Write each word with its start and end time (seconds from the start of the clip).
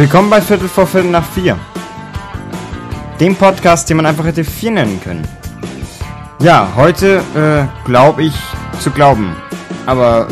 Willkommen 0.00 0.30
bei 0.30 0.40
Viertel 0.40 0.66
vor 0.66 0.86
Viertel 0.86 1.10
nach 1.10 1.26
vier. 1.26 1.58
Dem 3.20 3.36
Podcast, 3.36 3.90
den 3.90 3.98
man 3.98 4.06
einfach 4.06 4.24
hätte 4.24 4.44
vier 4.44 4.70
nennen 4.70 4.98
können. 4.98 5.28
Ja, 6.40 6.68
heute 6.74 7.22
äh, 7.34 7.86
glaube 7.86 8.22
ich 8.22 8.32
zu 8.80 8.90
glauben. 8.92 9.36
Aber 9.84 10.26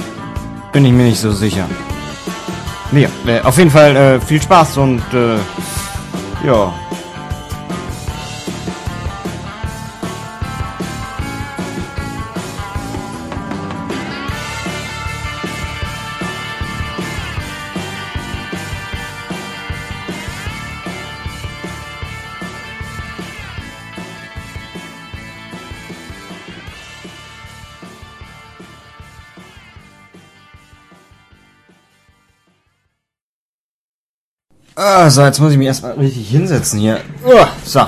bin 0.73 0.87
ich 0.87 0.93
mir 0.93 1.05
nicht 1.05 1.21
so 1.21 1.33
sicher. 1.33 1.67
Nee, 2.93 3.09
äh, 3.27 3.43
auf 3.43 3.59
jeden 3.59 3.71
Fall 3.71 3.95
äh, 3.95 4.21
viel 4.21 4.41
Spaß 4.41 4.79
und 4.79 5.03
äh, 5.13 5.37
ja. 6.47 6.73
Ah, 34.81 35.11
so, 35.11 35.23
jetzt 35.23 35.41
muss 35.41 35.51
ich 35.51 35.59
mich 35.59 35.67
erstmal 35.67 35.95
richtig 35.95 36.29
hinsetzen 36.29 36.79
hier. 36.79 37.01
Uh, 37.27 37.45
so. 37.65 37.81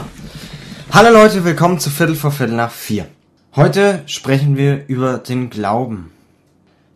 Hallo 0.90 1.12
Leute, 1.12 1.44
willkommen 1.44 1.78
zu 1.78 1.88
Viertel 1.88 2.16
vor 2.16 2.32
Viertel 2.32 2.56
nach 2.56 2.72
vier. 2.72 3.06
Heute 3.54 4.02
sprechen 4.06 4.56
wir 4.56 4.88
über 4.88 5.18
den 5.18 5.50
Glauben. 5.50 6.10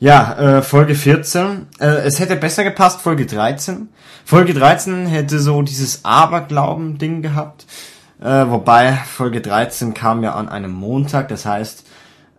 Ja, 0.01 0.59
äh, 0.59 0.63
Folge 0.63 0.97
14. 0.97 1.69
Äh, 1.79 1.87
es 2.07 2.19
hätte 2.19 2.35
besser 2.35 2.65
gepasst, 2.65 3.03
Folge 3.03 3.25
13. 3.25 3.89
Folge 4.25 4.53
13 4.53 5.07
hätte 5.07 5.39
so 5.39 5.63
dieses 5.63 6.05
Aberglauben-Ding 6.05 7.23
gehabt. 7.23 7.65
Äh, 8.21 8.49
wobei 8.49 8.95
Folge 8.95 9.43
13 9.43 9.95
kam 9.95 10.25
ja 10.25 10.35
an 10.35 10.49
einem 10.49 10.73
Montag, 10.73 11.29
das 11.29 11.47
heißt, 11.47 11.87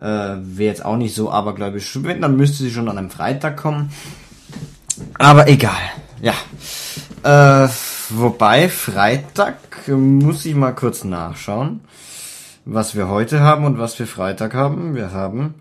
äh, 0.02 0.06
wer 0.42 0.68
jetzt 0.68 0.84
auch 0.84 0.98
nicht 0.98 1.16
so 1.16 1.32
abergläubisch 1.32 1.98
bin, 2.02 2.20
dann 2.20 2.36
müsste 2.36 2.64
sie 2.64 2.72
schon 2.72 2.90
an 2.90 2.98
einem 2.98 3.12
Freitag 3.12 3.56
kommen. 3.56 3.94
Aber 5.18 5.48
egal, 5.48 5.72
ja. 6.22 6.34
Äh, 7.26 7.70
wobei, 8.10 8.70
Freitag 8.70 9.58
muss 9.88 10.46
ich 10.46 10.54
mal 10.54 10.74
kurz 10.76 11.04
nachschauen, 11.04 11.82
was 12.66 12.94
wir 12.94 13.08
heute 13.08 13.40
haben 13.40 13.66
und 13.66 13.80
was 13.80 13.98
wir 13.98 14.06
Freitag 14.06 14.54
haben. 14.54 14.94
Wir 14.94 15.12
haben 15.12 15.56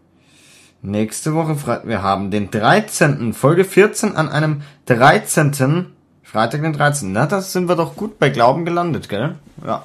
nächste 0.82 1.32
Woche 1.32 1.54
Freitag, 1.54 1.88
wir 1.88 2.02
haben 2.02 2.30
den 2.30 2.50
13. 2.50 3.32
Folge 3.32 3.64
14 3.64 4.14
an 4.14 4.28
einem 4.28 4.60
13. 4.84 5.86
Freitag 6.22 6.60
den 6.60 6.74
13. 6.74 7.12
Na, 7.12 7.24
das 7.24 7.54
sind 7.54 7.66
wir 7.66 7.76
doch 7.76 7.96
gut 7.96 8.18
bei 8.18 8.28
Glauben 8.28 8.66
gelandet, 8.66 9.08
gell? 9.08 9.36
Ja. 9.66 9.84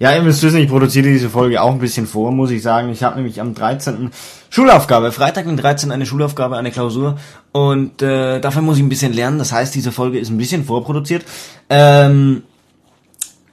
Ja, 0.00 0.14
ihr 0.14 0.22
müsst 0.22 0.42
wissen, 0.42 0.60
ich 0.60 0.70
produziere 0.70 1.08
diese 1.08 1.28
Folge 1.28 1.60
auch 1.60 1.72
ein 1.72 1.78
bisschen 1.78 2.06
vor, 2.06 2.32
muss 2.32 2.50
ich 2.50 2.62
sagen. 2.62 2.88
Ich 2.88 3.02
habe 3.02 3.16
nämlich 3.16 3.38
am 3.38 3.54
13. 3.54 4.10
Schulaufgabe, 4.48 5.12
Freitag 5.12 5.44
den 5.44 5.58
13. 5.58 5.92
eine 5.92 6.06
Schulaufgabe, 6.06 6.56
eine 6.56 6.70
Klausur 6.70 7.18
und 7.52 8.00
äh, 8.00 8.40
dafür 8.40 8.62
muss 8.62 8.78
ich 8.78 8.82
ein 8.82 8.88
bisschen 8.88 9.12
lernen. 9.12 9.38
Das 9.38 9.52
heißt, 9.52 9.74
diese 9.74 9.92
Folge 9.92 10.18
ist 10.18 10.30
ein 10.30 10.38
bisschen 10.38 10.64
vorproduziert. 10.64 11.26
Ähm, 11.68 12.44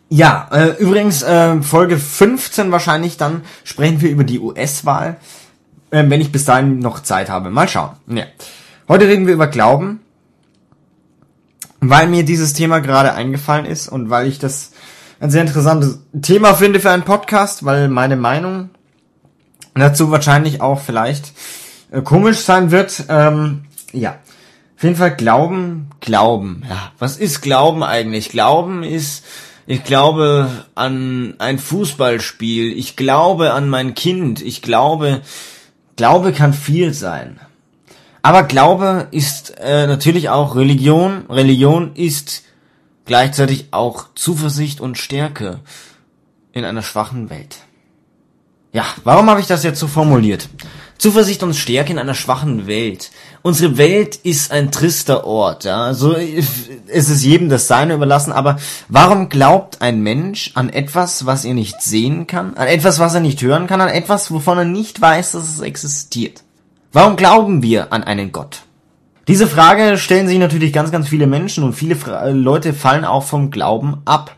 ja, 0.07 0.47
äh, 0.53 0.81
übrigens 0.81 1.21
äh, 1.21 1.61
Folge 1.61 1.97
15 1.97 2.71
wahrscheinlich 2.71 3.17
dann 3.17 3.41
sprechen 3.66 4.00
wir 4.00 4.09
über 4.09 4.23
die 4.23 4.39
US-Wahl, 4.39 5.17
äh, 5.91 6.05
wenn 6.07 6.21
ich 6.21 6.31
bis 6.31 6.45
dahin 6.45 6.79
noch 6.79 7.01
Zeit 7.03 7.29
habe. 7.29 7.50
Mal 7.50 7.67
schauen. 7.67 7.91
Ja. 8.07 8.23
Heute 8.88 9.05
reden 9.09 9.27
wir 9.27 9.33
über 9.33 9.47
Glauben, 9.47 10.00
weil 11.81 12.07
mir 12.07 12.23
dieses 12.23 12.53
Thema 12.53 12.79
gerade 12.79 13.13
eingefallen 13.16 13.66
ist 13.66 13.89
und 13.89 14.09
weil 14.09 14.27
ich 14.27 14.39
das 14.39 14.71
ein 15.19 15.31
sehr 15.31 15.41
interessantes 15.41 16.00
Thema 16.22 16.53
finde 16.53 16.79
für 16.79 16.91
einen 16.91 17.03
Podcast, 17.03 17.66
weil 17.66 17.89
meine 17.89 18.16
Meinung 18.16 18.69
dazu 19.73 20.11
wahrscheinlich 20.11 20.61
auch 20.61 20.79
vielleicht 20.79 21.33
äh, 21.91 22.01
komisch 22.01 22.39
sein 22.39 22.72
wird. 22.72 23.05
Ähm, 23.09 23.66
ja, 23.94 24.17
auf 24.75 24.83
jeden 24.83 24.95
Fall 24.95 25.16
Glauben, 25.16 25.89
Glauben. 26.01 26.63
Ja, 26.69 26.91
was 27.00 27.17
ist 27.17 27.41
Glauben 27.41 27.83
eigentlich? 27.83 28.29
Glauben 28.29 28.83
ist, 28.83 29.25
ich 29.66 29.83
glaube 29.83 30.50
an 30.75 31.33
ein 31.39 31.59
Fußballspiel. 31.59 32.77
Ich 32.77 32.95
glaube 32.95 33.53
an 33.53 33.69
mein 33.69 33.95
Kind. 33.95 34.41
Ich 34.41 34.61
glaube, 34.61 35.22
Glaube 35.95 36.31
kann 36.31 36.53
viel 36.53 36.94
sein. 36.94 37.39
Aber 38.22 38.44
Glaube 38.44 39.07
ist 39.11 39.56
äh, 39.59 39.88
natürlich 39.88 40.29
auch 40.29 40.56
Religion. 40.56 41.25
Religion 41.29 41.95
ist 41.95 42.44
gleichzeitig 43.07 43.69
auch 43.72 44.06
Zuversicht 44.13 44.79
und 44.81 44.97
Stärke 44.97 45.59
in 46.51 46.66
einer 46.66 46.84
schwachen 46.84 47.29
Welt. 47.29 47.57
Ja, 48.73 48.85
warum 49.03 49.29
habe 49.29 49.40
ich 49.40 49.47
das 49.47 49.63
jetzt 49.63 49.79
so 49.79 49.88
formuliert? 49.88 50.50
Zuversicht 50.97 51.44
und 51.44 51.56
Stärke 51.56 51.91
in 51.91 52.00
einer 52.00 52.16
schwachen 52.16 52.68
Welt. 52.68 53.12
Unsere 53.44 53.78
Welt 53.78 54.16
ist 54.18 54.51
ein 54.51 54.72
trister 54.72 55.25
Ort, 55.25 55.63
ja. 55.63 55.94
So 55.94 56.13
ist 56.13 57.09
es 57.09 57.23
jedem 57.23 57.50
das 57.50 57.68
Seine 57.68 57.94
überlassen, 57.94 58.34
aber 58.34 58.57
warum 58.90 59.29
glaubt 59.29 59.81
ein 59.81 60.01
Mensch 60.01 60.51
an 60.56 60.69
etwas, 60.69 61.25
was 61.25 61.45
er 61.45 61.53
nicht 61.53 61.81
sehen 61.81 62.28
kann, 62.28 62.56
an 62.56 62.68
etwas, 62.68 63.00
was 63.00 63.13
er 63.13 63.22
nicht 63.22 63.41
hören 63.41 63.68
kann, 63.68 63.81
an 63.81 63.89
etwas, 63.89 64.31
wovon 64.31 64.57
er 64.57 64.66
nicht 64.66 65.00
weiß, 65.00 65.34
dass 65.34 65.47
es 65.47 65.59
existiert? 65.59 66.44
Warum 66.91 67.16
glauben 67.16 67.62
wir 67.62 67.94
an 67.94 68.03
einen 68.03 68.31
Gott? 68.31 68.63
Diese 69.27 69.47
Frage 69.47 69.97
stellen 69.97 70.27
sich 70.27 70.39
natürlich 70.39 70.71
ganz, 70.71 70.89
ganz 70.91 71.09
viele 71.09 71.27
Menschen 71.27 71.63
und 71.65 71.73
viele 71.73 71.97
Fra 71.97 72.29
Leute 72.29 72.73
fallen 72.73 73.03
auch 73.03 73.23
vom 73.23 73.51
Glauben 73.51 74.01
ab. 74.05 74.35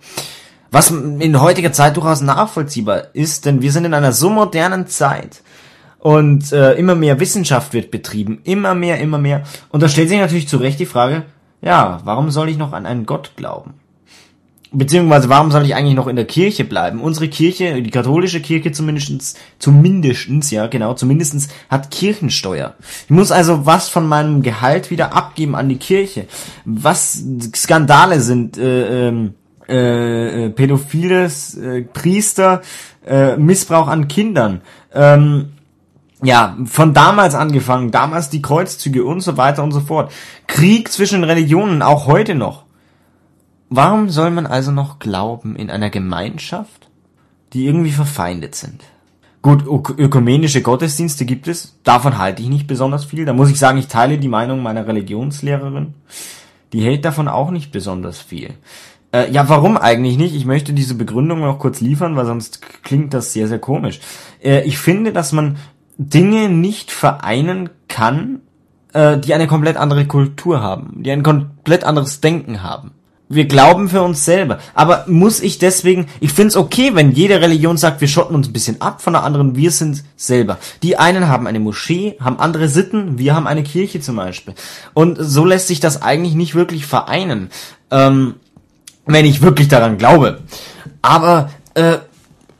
Was 0.72 0.90
in 0.92 1.42
heutiger 1.42 1.72
Zeit 1.72 1.96
durchaus 1.96 2.22
nachvollziehbar 2.22 3.14
ist, 3.14 3.46
denn 3.46 3.62
wir 3.62 3.72
sind 3.72 3.86
in 3.86 3.94
einer 3.94 4.12
so 4.12 4.30
modernen 4.30 4.88
Zeit 4.88 5.42
und 6.00 6.52
äh, 6.52 6.74
immer 6.74 6.96
mehr 6.96 7.20
Wissenschaft 7.20 7.74
wird 7.74 7.92
betrieben, 7.92 8.40
immer 8.44 8.74
mehr, 8.74 9.00
immer 9.00 9.18
mehr. 9.18 9.44
Und 9.70 9.84
da 9.84 9.90
stellt 9.90 10.10
sich 10.10 10.20
natürlich 10.20 10.48
zu 10.48 10.58
Recht 10.58 10.80
die 10.80 10.86
Frage, 10.86 11.24
ja, 11.62 12.00
warum 12.04 12.32
soll 12.32 12.50
ich 12.50 12.58
noch 12.58 12.74
an 12.74 12.86
einen 12.86 13.06
Gott 13.06 13.34
glauben? 13.36 13.79
Beziehungsweise 14.72 15.30
warum 15.30 15.50
soll 15.50 15.66
ich 15.66 15.74
eigentlich 15.74 15.96
noch 15.96 16.08
in 16.08 16.16
der 16.16 16.26
Kirche 16.26 16.64
bleiben? 16.64 17.02
Unsere 17.02 17.28
Kirche, 17.28 17.82
die 17.82 17.90
katholische 17.90 18.40
Kirche 18.40 18.72
zumindestens, 18.72 19.34
zumindestens, 19.58 20.52
ja 20.52 20.68
genau, 20.68 20.94
zumindestens 20.94 21.48
hat 21.70 21.90
Kirchensteuer. 21.90 22.76
Ich 23.06 23.10
muss 23.10 23.32
also 23.32 23.66
was 23.66 23.90
von 23.90 24.08
meinem 24.08 24.44
Gehalt 24.44 24.92
wieder 24.92 25.16
abgeben 25.16 25.56
an 25.56 25.70
die 25.70 25.78
Kirche. 25.78 26.28
Was 26.66 27.24
Skandale 27.56 28.22
sind, 28.22 28.60
äh, 28.60 29.08
ähm, 29.08 29.34
äh, 29.68 30.46
äh, 30.46 30.50
pädophiles, 30.50 31.56
äh, 31.58 31.82
Priester, 31.82 32.62
äh, 33.08 33.38
Missbrauch 33.38 33.88
an 33.88 34.08
Kindern. 34.08 34.62
Ähm, 34.94 35.54
ja, 36.22 36.58
von 36.66 36.94
damals 36.94 37.34
angefangen, 37.34 37.92
damals 37.92 38.30
die 38.30 38.42
Kreuzzüge 38.42 39.04
und 39.04 39.22
so 39.22 39.38
weiter 39.38 39.64
und 39.64 39.72
so 39.72 39.80
fort. 39.80 40.12
Krieg 40.48 40.92
zwischen 40.92 41.24
Religionen, 41.24 41.82
auch 41.82 42.08
heute 42.08 42.36
noch. 42.36 42.66
Warum 43.70 44.10
soll 44.10 44.32
man 44.32 44.48
also 44.48 44.72
noch 44.72 44.98
glauben 44.98 45.56
in 45.56 45.70
einer 45.70 45.90
Gemeinschaft, 45.90 46.90
die 47.54 47.66
irgendwie 47.66 47.92
verfeindet 47.92 48.56
sind? 48.56 48.84
Gut, 49.42 49.64
ökumenische 49.66 50.62
Gottesdienste 50.62 51.24
gibt 51.24 51.48
es, 51.48 51.78
davon 51.84 52.18
halte 52.18 52.42
ich 52.42 52.50
nicht 52.50 52.68
besonders 52.68 53.06
viel. 53.06 53.26
Da 53.26 53.34
muss 53.34 53.50
ich 53.50 53.58
sagen, 53.58 53.78
ich 53.78 53.88
teile 53.88 54.18
die 54.18 54.28
Meinung 54.28 54.62
meiner 54.62 54.86
Religionslehrerin. 54.86 55.94
Die 56.74 56.82
hält 56.82 57.06
davon 57.06 57.28
auch 57.28 57.52
nicht 57.52 57.72
besonders 57.72 58.20
viel. 58.20 58.56
Äh, 59.14 59.32
ja, 59.32 59.48
warum 59.48 59.78
eigentlich 59.78 60.18
nicht? 60.18 60.36
Ich 60.36 60.46
möchte 60.46 60.74
diese 60.74 60.96
Begründung 60.96 61.40
noch 61.40 61.58
kurz 61.58 61.80
liefern, 61.80 62.16
weil 62.16 62.26
sonst 62.26 62.62
klingt 62.84 63.14
das 63.14 63.34
sehr, 63.34 63.48
sehr 63.48 63.60
komisch. 63.60 64.00
Äh, 64.44 64.64
ich 64.64 64.78
finde, 64.78 65.14
dass 65.14 65.32
man 65.32 65.58
Dinge 65.98 66.50
nicht 66.50 66.92
vereinen 66.92 67.70
kann, 67.88 68.42
äh, 68.94 69.18
die 69.18 69.34
eine 69.34 69.48
komplett 69.48 69.78
andere 69.78 70.06
Kultur 70.06 70.62
haben, 70.62 71.02
die 71.04 71.12
ein 71.12 71.24
komplett 71.24 71.84
anderes 71.84 72.22
Denken 72.22 72.62
haben. 72.62 72.92
Wir 73.32 73.46
glauben 73.46 73.90
für 73.90 74.02
uns 74.02 74.26
selber. 74.26 74.58
Aber 74.74 75.06
muss 75.08 75.40
ich 75.40 75.60
deswegen, 75.60 76.08
ich 76.20 76.34
find's 76.34 76.58
okay, 76.58 76.96
wenn 76.96 77.12
jede 77.12 77.40
Religion 77.40 77.78
sagt, 77.78 78.02
wir 78.02 78.08
schotten 78.08 78.36
uns 78.36 78.48
ein 78.48 78.54
bisschen 78.54 78.82
ab 78.82 79.04
von 79.04 79.14
der 79.14 79.24
anderen, 79.24 79.56
wir 79.56 79.70
sind 79.70 80.04
selber. 80.18 80.58
Die 80.82 80.98
einen 80.98 81.28
haben 81.28 81.46
eine 81.46 81.60
Moschee, 81.60 82.18
haben 82.20 82.40
andere 82.40 82.68
Sitten, 82.68 83.20
wir 83.20 83.36
haben 83.36 83.46
eine 83.46 83.62
Kirche 83.62 84.02
zum 84.02 84.16
Beispiel. 84.16 84.56
Und 84.96 85.18
so 85.20 85.46
lässt 85.46 85.68
sich 85.68 85.80
das 85.80 86.02
eigentlich 86.02 86.34
nicht 86.34 86.56
wirklich 86.56 86.88
vereinen. 86.88 87.52
Ähm, 87.92 88.36
wenn 89.06 89.26
ich 89.26 89.44
wirklich 89.44 89.68
daran 89.68 90.00
glaube. 90.00 90.40
Aber 91.04 91.52
äh, 91.76 91.98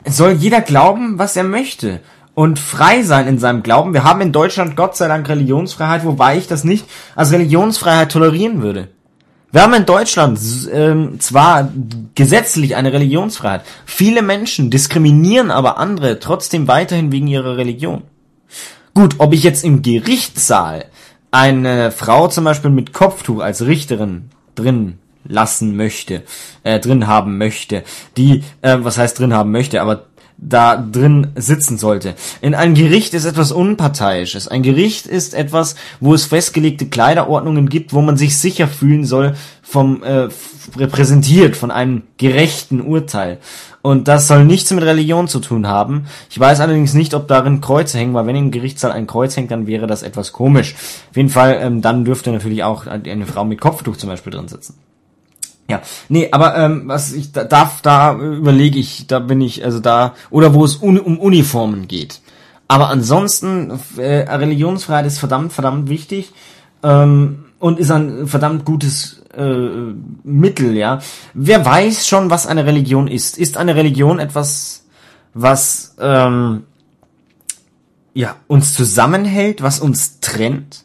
soll 0.08 0.32
jeder 0.32 0.60
glauben, 0.60 1.18
was 1.18 1.36
er 1.36 1.44
möchte 1.44 2.00
und 2.34 2.60
frei 2.60 3.02
sein 3.02 3.26
in 3.26 3.38
seinem 3.38 3.64
Glauben. 3.64 3.92
Wir 3.92 4.04
haben 4.04 4.20
in 4.20 4.32
Deutschland 4.32 4.76
Gott 4.76 4.96
sei 4.96 5.08
Dank 5.08 5.28
Religionsfreiheit, 5.28 6.04
wobei 6.04 6.38
ich 6.38 6.46
das 6.46 6.62
nicht 6.62 6.86
als 7.16 7.32
Religionsfreiheit 7.32 8.12
tolerieren 8.12 8.62
würde. 8.62 8.88
Wir 9.52 9.62
haben 9.62 9.74
in 9.74 9.86
Deutschland 9.86 10.38
ähm, 10.72 11.18
zwar 11.18 11.72
gesetzlich 12.14 12.76
eine 12.76 12.92
Religionsfreiheit, 12.92 13.62
viele 13.84 14.22
Menschen 14.22 14.70
diskriminieren 14.70 15.50
aber 15.50 15.78
andere 15.78 16.20
trotzdem 16.20 16.68
weiterhin 16.68 17.10
wegen 17.10 17.26
ihrer 17.26 17.56
Religion. 17.56 18.02
Gut, 18.94 19.16
ob 19.18 19.32
ich 19.32 19.42
jetzt 19.42 19.64
im 19.64 19.82
Gerichtssaal 19.82 20.84
eine 21.32 21.90
Frau 21.90 22.28
zum 22.28 22.44
Beispiel 22.44 22.70
mit 22.70 22.92
Kopftuch 22.92 23.40
als 23.40 23.66
Richterin 23.66 24.30
drin 24.54 24.98
lassen 25.24 25.76
möchte, 25.76 26.22
äh, 26.62 26.78
drin 26.78 27.06
haben 27.06 27.36
möchte, 27.36 27.82
die, 28.16 28.44
äh, 28.62 28.78
was 28.80 28.98
heißt 28.98 29.18
drin 29.18 29.34
haben 29.34 29.50
möchte, 29.50 29.82
aber 29.82 30.06
da 30.42 30.76
drin 30.76 31.28
sitzen 31.36 31.76
sollte. 31.76 32.14
In 32.40 32.54
ein 32.54 32.74
Gericht 32.74 33.14
ist 33.14 33.26
etwas 33.26 33.52
Unparteiisches. 33.52 34.48
Ein 34.48 34.62
Gericht 34.62 35.06
ist 35.06 35.34
etwas, 35.34 35.74
wo 36.00 36.14
es 36.14 36.24
festgelegte 36.24 36.86
Kleiderordnungen 36.86 37.68
gibt, 37.68 37.92
wo 37.92 38.00
man 38.00 38.16
sich 38.16 38.38
sicher 38.38 38.66
fühlen 38.66 39.04
soll 39.04 39.34
vom 39.62 40.02
äh, 40.02 40.28
repräsentiert 40.76 41.56
von 41.56 41.70
einem 41.70 42.02
gerechten 42.16 42.80
Urteil. 42.80 43.38
Und 43.82 44.08
das 44.08 44.26
soll 44.26 44.44
nichts 44.44 44.70
mit 44.72 44.84
Religion 44.84 45.28
zu 45.28 45.40
tun 45.40 45.66
haben. 45.66 46.06
Ich 46.30 46.38
weiß 46.38 46.60
allerdings 46.60 46.94
nicht, 46.94 47.14
ob 47.14 47.28
darin 47.28 47.60
Kreuze 47.60 47.98
hängen, 47.98 48.14
weil 48.14 48.26
wenn 48.26 48.36
im 48.36 48.50
Gerichtssaal 48.50 48.92
ein 48.92 49.06
Kreuz 49.06 49.36
hängt, 49.36 49.50
dann 49.50 49.66
wäre 49.66 49.86
das 49.86 50.02
etwas 50.02 50.32
komisch. 50.32 50.74
Auf 51.10 51.16
jeden 51.16 51.28
Fall, 51.28 51.58
ähm, 51.62 51.80
dann 51.82 52.04
dürfte 52.04 52.32
natürlich 52.32 52.64
auch 52.64 52.86
eine 52.86 53.26
Frau 53.26 53.44
mit 53.44 53.60
Kopftuch 53.60 53.96
zum 53.96 54.10
Beispiel 54.10 54.32
drin 54.32 54.48
sitzen. 54.48 54.74
Ja, 55.70 55.82
nee, 56.08 56.28
aber 56.32 56.56
ähm, 56.56 56.82
was 56.86 57.12
ich 57.12 57.30
da, 57.30 57.44
darf, 57.44 57.80
da 57.80 58.14
überlege 58.14 58.78
ich, 58.78 59.06
da 59.06 59.20
bin 59.20 59.40
ich, 59.40 59.64
also 59.64 59.78
da, 59.78 60.14
oder 60.30 60.52
wo 60.52 60.64
es 60.64 60.82
un, 60.82 60.98
um 60.98 61.18
Uniformen 61.18 61.86
geht. 61.86 62.20
Aber 62.66 62.88
ansonsten, 62.88 63.78
äh, 63.96 64.22
Religionsfreiheit 64.28 65.06
ist 65.06 65.18
verdammt, 65.18 65.52
verdammt 65.52 65.88
wichtig 65.88 66.32
ähm, 66.82 67.44
und 67.60 67.78
ist 67.78 67.90
ein 67.90 68.26
verdammt 68.26 68.64
gutes 68.64 69.22
äh, 69.36 69.94
Mittel, 70.24 70.76
ja. 70.76 71.00
Wer 71.34 71.64
weiß 71.64 72.06
schon, 72.06 72.30
was 72.30 72.46
eine 72.46 72.66
Religion 72.66 73.06
ist? 73.06 73.38
Ist 73.38 73.56
eine 73.56 73.76
Religion 73.76 74.18
etwas, 74.18 74.86
was 75.34 75.94
ähm, 76.00 76.64
ja 78.14 78.34
uns 78.48 78.74
zusammenhält, 78.74 79.62
was 79.62 79.78
uns 79.78 80.18
trennt? 80.20 80.84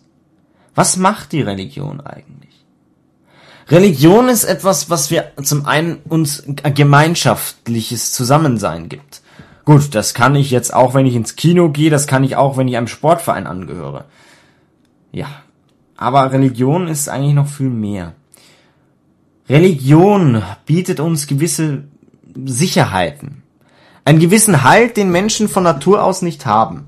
Was 0.76 0.98
macht 0.98 1.32
die 1.32 1.42
Religion 1.42 2.02
eigentlich? 2.02 2.45
Religion 3.70 4.30
ist 4.30 4.44
etwas, 4.44 4.90
was 4.90 5.10
wir 5.10 5.32
zum 5.44 5.66
einen 5.66 5.98
uns 6.08 6.44
gemeinschaftliches 6.46 8.12
Zusammensein 8.12 8.90
gibt. 8.90 9.22
Gut, 9.66 9.96
das 9.96 10.14
kann 10.14 10.36
ich 10.36 10.52
jetzt 10.52 10.74
auch, 10.74 10.94
wenn 10.94 11.08
ich 11.08 11.16
ins 11.16 11.36
Kino 11.36 11.70
gehe, 11.70 11.90
das 11.90 12.06
kann 12.06 12.24
ich 12.24 12.36
auch, 12.36 12.58
wenn 12.58 12.68
ich 12.68 12.78
einem 12.78 12.88
Sportverein 12.88 13.48
angehöre. 13.48 14.06
Ja, 15.12 15.28
aber 15.98 16.32
Religion 16.32 16.88
ist 16.88 17.10
eigentlich 17.10 17.34
noch 17.34 17.48
viel 17.48 17.70
mehr. 17.70 18.14
Religion 19.50 20.44
bietet 20.68 21.00
uns 21.00 21.26
gewisse 21.26 21.86
Sicherheiten. 22.46 23.44
Einen 24.04 24.20
gewissen 24.20 24.64
Halt, 24.64 24.98
den 24.98 25.12
Menschen 25.12 25.48
von 25.48 25.64
Natur 25.64 26.04
aus 26.04 26.22
nicht 26.22 26.46
haben. 26.46 26.88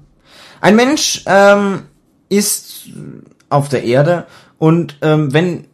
Ein 0.62 0.75
Mensch 0.75 1.23
ähm, 1.25 1.83
ist 2.30 2.89
auf 3.50 3.69
der 3.69 3.83
Erde 3.83 4.27
und 4.59 4.97
ähm, 5.01 5.33
wenn 5.33 5.65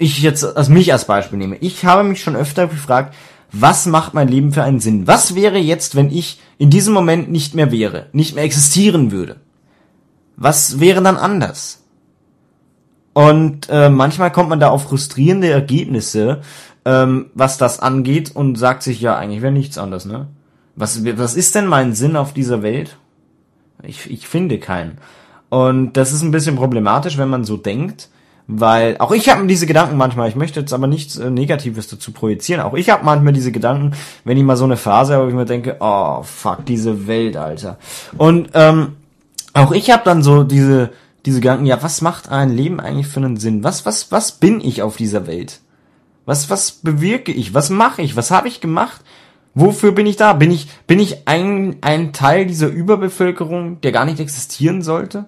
ich 0.00 0.22
jetzt 0.22 0.44
als 0.44 0.68
mich 0.68 0.92
als 0.92 1.04
Beispiel 1.04 1.38
nehme, 1.38 1.56
ich 1.56 1.84
habe 1.84 2.02
mich 2.02 2.22
schon 2.22 2.34
öfter 2.34 2.66
gefragt, 2.66 3.14
was 3.52 3.86
macht 3.86 4.14
mein 4.14 4.28
Leben 4.28 4.52
für 4.52 4.62
einen 4.62 4.80
Sinn? 4.80 5.06
Was 5.06 5.34
wäre 5.34 5.58
jetzt, 5.58 5.94
wenn 5.94 6.10
ich 6.10 6.40
in 6.58 6.70
diesem 6.70 6.94
Moment 6.94 7.30
nicht 7.30 7.54
mehr 7.54 7.70
wäre, 7.70 8.06
nicht 8.12 8.34
mehr 8.34 8.44
existieren 8.44 9.10
würde? 9.12 9.36
Was 10.36 10.80
wäre 10.80 11.02
dann 11.02 11.16
anders? 11.16 11.82
Und 13.12 13.68
äh, 13.68 13.90
manchmal 13.90 14.32
kommt 14.32 14.48
man 14.48 14.60
da 14.60 14.70
auf 14.70 14.84
frustrierende 14.84 15.50
Ergebnisse, 15.50 16.40
ähm, 16.84 17.26
was 17.34 17.58
das 17.58 17.80
angeht 17.80 18.34
und 18.34 18.56
sagt 18.56 18.82
sich, 18.82 19.00
ja, 19.00 19.16
eigentlich 19.16 19.42
wäre 19.42 19.52
nichts 19.52 19.76
anders, 19.76 20.06
ne? 20.06 20.28
Was, 20.76 21.04
was 21.04 21.34
ist 21.34 21.54
denn 21.54 21.66
mein 21.66 21.92
Sinn 21.92 22.16
auf 22.16 22.32
dieser 22.32 22.62
Welt? 22.62 22.96
Ich, 23.82 24.10
ich 24.10 24.28
finde 24.28 24.58
keinen. 24.58 24.98
Und 25.50 25.94
das 25.94 26.12
ist 26.12 26.22
ein 26.22 26.30
bisschen 26.30 26.56
problematisch, 26.56 27.18
wenn 27.18 27.28
man 27.28 27.44
so 27.44 27.56
denkt, 27.58 28.08
weil 28.52 28.96
auch 28.98 29.12
ich 29.12 29.28
habe 29.28 29.46
diese 29.46 29.66
Gedanken 29.66 29.96
manchmal, 29.96 30.28
ich 30.28 30.36
möchte 30.36 30.60
jetzt 30.60 30.72
aber 30.72 30.86
nichts 30.86 31.16
äh, 31.16 31.30
Negatives 31.30 31.88
dazu 31.88 32.12
projizieren, 32.12 32.62
auch 32.62 32.74
ich 32.74 32.90
habe 32.90 33.04
manchmal 33.04 33.32
diese 33.32 33.52
Gedanken, 33.52 33.92
wenn 34.24 34.36
ich 34.36 34.44
mal 34.44 34.56
so 34.56 34.64
eine 34.64 34.76
Phase 34.76 35.14
habe, 35.14 35.24
wo 35.24 35.28
ich 35.28 35.34
mir 35.34 35.44
denke, 35.44 35.76
oh 35.80 36.22
fuck, 36.22 36.64
diese 36.66 37.06
Welt, 37.06 37.36
Alter. 37.36 37.78
Und 38.16 38.50
ähm, 38.54 38.96
auch 39.52 39.72
ich 39.72 39.90
habe 39.90 40.02
dann 40.04 40.22
so 40.22 40.42
diese, 40.42 40.90
diese 41.26 41.40
Gedanken, 41.40 41.66
ja, 41.66 41.82
was 41.82 42.02
macht 42.02 42.30
ein 42.30 42.50
Leben 42.50 42.80
eigentlich 42.80 43.06
für 43.06 43.20
einen 43.20 43.36
Sinn? 43.36 43.62
Was, 43.62 43.86
was, 43.86 44.10
was 44.10 44.32
bin 44.32 44.60
ich 44.60 44.82
auf 44.82 44.96
dieser 44.96 45.26
Welt? 45.26 45.60
Was, 46.26 46.50
was 46.50 46.72
bewirke 46.72 47.32
ich? 47.32 47.54
Was 47.54 47.70
mache 47.70 48.02
ich? 48.02 48.16
Was 48.16 48.30
habe 48.30 48.48
ich 48.48 48.60
gemacht? 48.60 49.00
Wofür 49.54 49.92
bin 49.92 50.06
ich 50.06 50.16
da? 50.16 50.32
Bin 50.32 50.50
ich, 50.50 50.68
bin 50.86 51.00
ich 51.00 51.26
ein, 51.26 51.76
ein 51.80 52.12
Teil 52.12 52.46
dieser 52.46 52.68
Überbevölkerung, 52.68 53.80
der 53.80 53.92
gar 53.92 54.04
nicht 54.04 54.20
existieren 54.20 54.82
sollte? 54.82 55.26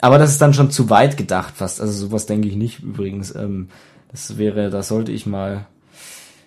Aber 0.00 0.18
das 0.18 0.30
ist 0.30 0.40
dann 0.40 0.54
schon 0.54 0.70
zu 0.70 0.90
weit 0.90 1.16
gedacht 1.16 1.54
fast. 1.56 1.80
Also 1.80 1.92
sowas 1.92 2.26
denke 2.26 2.48
ich 2.48 2.56
nicht 2.56 2.80
übrigens. 2.80 3.34
Ähm, 3.34 3.68
das 4.10 4.38
wäre, 4.38 4.70
da 4.70 4.82
sollte 4.82 5.12
ich 5.12 5.26
mal 5.26 5.66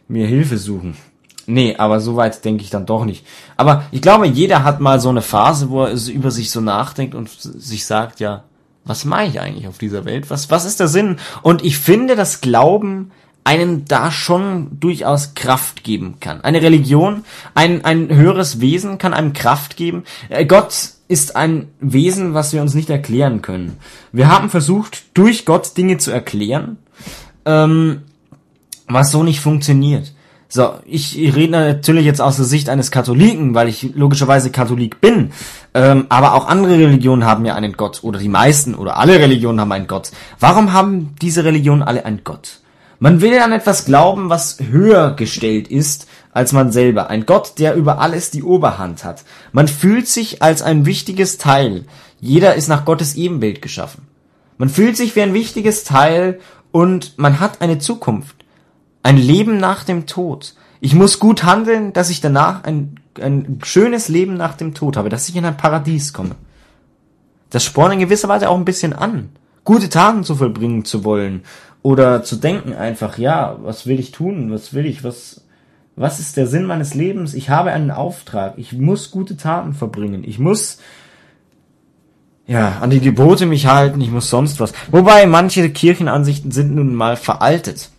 mir 0.07 0.27
Hilfe 0.27 0.57
suchen. 0.57 0.97
Nee, 1.45 1.75
aber 1.77 1.99
so 1.99 2.15
weit 2.15 2.43
denke 2.45 2.63
ich 2.63 2.69
dann 2.69 2.85
doch 2.85 3.05
nicht. 3.05 3.25
Aber 3.57 3.83
ich 3.91 4.01
glaube, 4.01 4.27
jeder 4.27 4.63
hat 4.63 4.79
mal 4.79 4.99
so 4.99 5.09
eine 5.09 5.21
Phase, 5.21 5.69
wo 5.69 5.83
er 5.83 5.93
über 6.07 6.31
sich 6.31 6.51
so 6.51 6.61
nachdenkt 6.61 7.15
und 7.15 7.29
sich 7.29 7.85
sagt, 7.85 8.19
ja, 8.19 8.45
was 8.85 9.05
mache 9.05 9.25
ich 9.25 9.39
eigentlich 9.39 9.67
auf 9.67 9.77
dieser 9.77 10.05
Welt? 10.05 10.29
Was, 10.29 10.49
was 10.51 10.65
ist 10.65 10.79
der 10.79 10.87
Sinn? 10.87 11.17
Und 11.41 11.63
ich 11.63 11.77
finde, 11.77 12.15
dass 12.15 12.41
Glauben 12.41 13.11
einem 13.43 13.85
da 13.85 14.11
schon 14.11 14.79
durchaus 14.79 15.33
Kraft 15.35 15.83
geben 15.83 16.15
kann. 16.19 16.41
Eine 16.41 16.61
Religion, 16.61 17.23
ein, 17.55 17.83
ein 17.83 18.09
höheres 18.09 18.61
Wesen 18.61 18.97
kann 18.97 19.13
einem 19.13 19.33
Kraft 19.33 19.75
geben. 19.75 20.03
Äh, 20.29 20.45
Gott 20.45 20.91
ist 21.07 21.35
ein 21.35 21.67
Wesen, 21.79 22.33
was 22.33 22.53
wir 22.53 22.61
uns 22.61 22.73
nicht 22.73 22.89
erklären 22.89 23.41
können. 23.41 23.77
Wir 24.11 24.29
haben 24.29 24.49
versucht, 24.49 25.03
durch 25.13 25.45
Gott 25.45 25.77
Dinge 25.77 25.97
zu 25.97 26.11
erklären, 26.11 26.77
ähm, 27.45 28.03
was 28.87 29.11
so 29.11 29.23
nicht 29.23 29.39
funktioniert. 29.39 30.13
So, 30.47 30.75
ich, 30.85 31.19
ich 31.19 31.35
rede 31.35 31.51
natürlich 31.51 32.05
jetzt 32.05 32.21
aus 32.21 32.35
der 32.35 32.45
Sicht 32.45 32.69
eines 32.69 32.91
Katholiken, 32.91 33.55
weil 33.55 33.67
ich 33.67 33.95
logischerweise 33.95 34.51
Katholik 34.51 35.01
bin. 35.01 35.31
Ähm, 35.73 36.05
aber 36.09 36.35
auch 36.35 36.47
andere 36.47 36.77
Religionen 36.77 37.25
haben 37.25 37.43
ja 37.43 37.55
einen 37.55 37.73
Gott. 37.73 38.03
Oder 38.03 38.19
die 38.19 38.29
meisten 38.29 38.75
oder 38.75 38.97
alle 38.97 39.19
Religionen 39.19 39.59
haben 39.59 39.71
einen 39.71 39.87
Gott. 39.87 40.11
Warum 40.39 40.71
haben 40.71 41.15
diese 41.21 41.43
Religionen 41.43 41.81
alle 41.81 42.05
einen 42.05 42.23
Gott? 42.23 42.59
Man 43.03 43.19
will 43.19 43.37
an 43.39 43.51
etwas 43.51 43.83
glauben, 43.83 44.29
was 44.29 44.59
höher 44.61 45.11
gestellt 45.11 45.67
ist 45.67 46.07
als 46.31 46.53
man 46.53 46.71
selber, 46.71 47.09
ein 47.09 47.25
Gott, 47.25 47.59
der 47.59 47.75
über 47.75 47.99
alles 47.99 48.31
die 48.31 48.43
Oberhand 48.43 49.03
hat. 49.03 49.25
Man 49.51 49.67
fühlt 49.67 50.07
sich 50.07 50.41
als 50.41 50.61
ein 50.61 50.85
wichtiges 50.85 51.37
Teil. 51.37 51.83
Jeder 52.21 52.55
ist 52.55 52.69
nach 52.69 52.85
Gottes 52.85 53.15
Ebenbild 53.15 53.61
geschaffen. 53.61 54.07
Man 54.57 54.69
fühlt 54.69 54.95
sich 54.95 55.17
wie 55.17 55.21
ein 55.21 55.33
wichtiges 55.33 55.83
Teil 55.83 56.39
und 56.71 57.17
man 57.17 57.41
hat 57.41 57.59
eine 57.59 57.77
Zukunft. 57.77 58.37
Ein 59.03 59.17
Leben 59.17 59.57
nach 59.57 59.83
dem 59.83 60.05
Tod. 60.05 60.55
Ich 60.79 60.95
muss 60.95 61.19
gut 61.19 61.43
handeln, 61.43 61.91
dass 61.91 62.09
ich 62.09 62.21
danach 62.21 62.63
ein, 62.63 63.01
ein 63.21 63.59
schönes 63.63 64.07
Leben 64.07 64.35
nach 64.35 64.55
dem 64.55 64.73
Tod 64.73 64.95
habe, 64.95 65.09
dass 65.09 65.27
ich 65.27 65.35
in 65.35 65.43
ein 65.43 65.57
Paradies 65.57 66.13
komme. 66.13 66.35
Das 67.49 67.65
spornt 67.65 67.95
in 67.95 67.99
gewisser 67.99 68.29
Weise 68.29 68.49
auch 68.49 68.57
ein 68.57 68.63
bisschen 68.63 68.93
an, 68.93 69.27
gute 69.65 69.89
Taten 69.89 70.23
zu 70.23 70.35
vollbringen 70.37 70.85
zu 70.85 71.03
wollen 71.03 71.43
oder 71.83 72.23
zu 72.23 72.37
denken 72.37 72.73
einfach, 72.73 73.17
ja, 73.17 73.57
was 73.61 73.85
will 73.85 73.99
ich 73.99 74.11
tun, 74.11 74.51
was 74.51 74.73
will 74.73 74.85
ich, 74.85 75.03
was, 75.03 75.41
was 75.95 76.19
ist 76.19 76.37
der 76.37 76.47
Sinn 76.47 76.65
meines 76.65 76.95
Lebens? 76.95 77.35
Ich 77.35 77.49
habe 77.49 77.71
einen 77.71 77.91
Auftrag. 77.91 78.53
Ich 78.57 78.73
muss 78.73 79.11
gute 79.11 79.37
Taten 79.37 79.73
verbringen. 79.73 80.23
Ich 80.25 80.39
muss 80.39 80.79
ja 82.47 82.79
an 82.79 82.89
die 82.89 83.01
Gebote 83.01 83.45
mich 83.45 83.67
halten. 83.67 84.01
Ich 84.01 84.09
muss 84.09 84.29
sonst 84.29 84.59
was. 84.61 84.73
Wobei 84.91 85.27
manche 85.27 85.69
Kirchenansichten 85.69 86.51
sind 86.51 86.73
nun 86.73 86.95
mal 86.95 87.17
veraltet. 87.17 87.89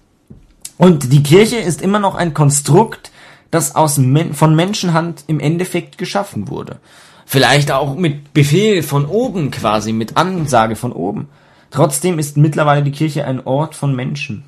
Und 0.78 1.12
die 1.12 1.22
Kirche 1.22 1.56
ist 1.56 1.82
immer 1.82 1.98
noch 1.98 2.14
ein 2.14 2.34
Konstrukt, 2.34 3.12
das 3.50 3.76
aus 3.76 3.98
Men 3.98 4.32
von 4.32 4.56
Menschenhand 4.56 5.24
im 5.26 5.40
Endeffekt 5.40 5.98
geschaffen 5.98 6.48
wurde. 6.48 6.78
Vielleicht 7.26 7.70
auch 7.70 7.94
mit 7.94 8.32
Befehl 8.32 8.82
von 8.82 9.06
oben 9.06 9.50
quasi, 9.50 9.92
mit 9.92 10.16
Ansage 10.16 10.74
von 10.74 10.92
oben. 10.92 11.28
Trotzdem 11.74 12.20
ist 12.20 12.36
mittlerweile 12.36 12.84
die 12.84 12.92
Kirche 12.92 13.24
ein 13.24 13.44
Ort 13.44 13.74
von 13.74 13.96
Menschen 13.96 14.44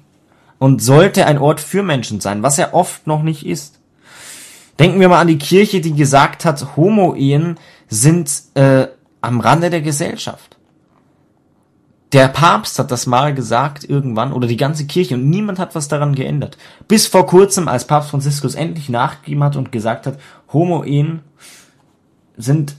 und 0.61 0.81
sollte 0.81 1.27
ein 1.27 1.39
Ort 1.39 1.59
für 1.59 1.83
Menschen 1.83 2.21
sein, 2.21 2.45
was 2.45 2.57
er 2.57 2.73
oft 2.73 3.09
noch 3.09 3.25
nicht 3.25 3.45
ist. 3.45 3.81
Denken 4.79 5.01
wir 5.01 5.09
mal 5.09 5.23
an 5.23 5.27
die 5.27 5.37
Kirche, 5.37 5.81
die 5.81 5.93
gesagt 5.93 6.45
hat, 6.45 6.77
Homo-Ehen 6.77 7.59
sind 7.89 8.31
äh, 8.55 8.87
am 9.23 9.41
Rande 9.41 9.71
der 9.71 9.81
Gesellschaft. 9.81 10.57
Der 12.13 12.29
Papst 12.29 12.79
hat 12.79 12.93
das 12.93 13.07
mal 13.07 13.35
gesagt 13.35 13.83
irgendwann 13.83 14.33
oder 14.33 14.47
die 14.47 14.57
ganze 14.57 14.87
Kirche 14.87 15.17
und 15.17 15.29
niemand 15.29 15.59
hat 15.59 15.75
was 15.75 15.89
daran 15.89 16.15
geändert. 16.15 16.57
Bis 16.87 17.09
vor 17.09 17.27
kurzem, 17.27 17.67
als 17.67 17.89
Papst 17.89 18.11
Franziskus 18.11 18.55
endlich 18.55 18.89
nachgegeben 18.89 19.43
hat 19.43 19.57
und 19.57 19.73
gesagt 19.73 20.07
hat, 20.07 20.21
Homo-Ehen 20.53 21.23
sind 22.37 22.77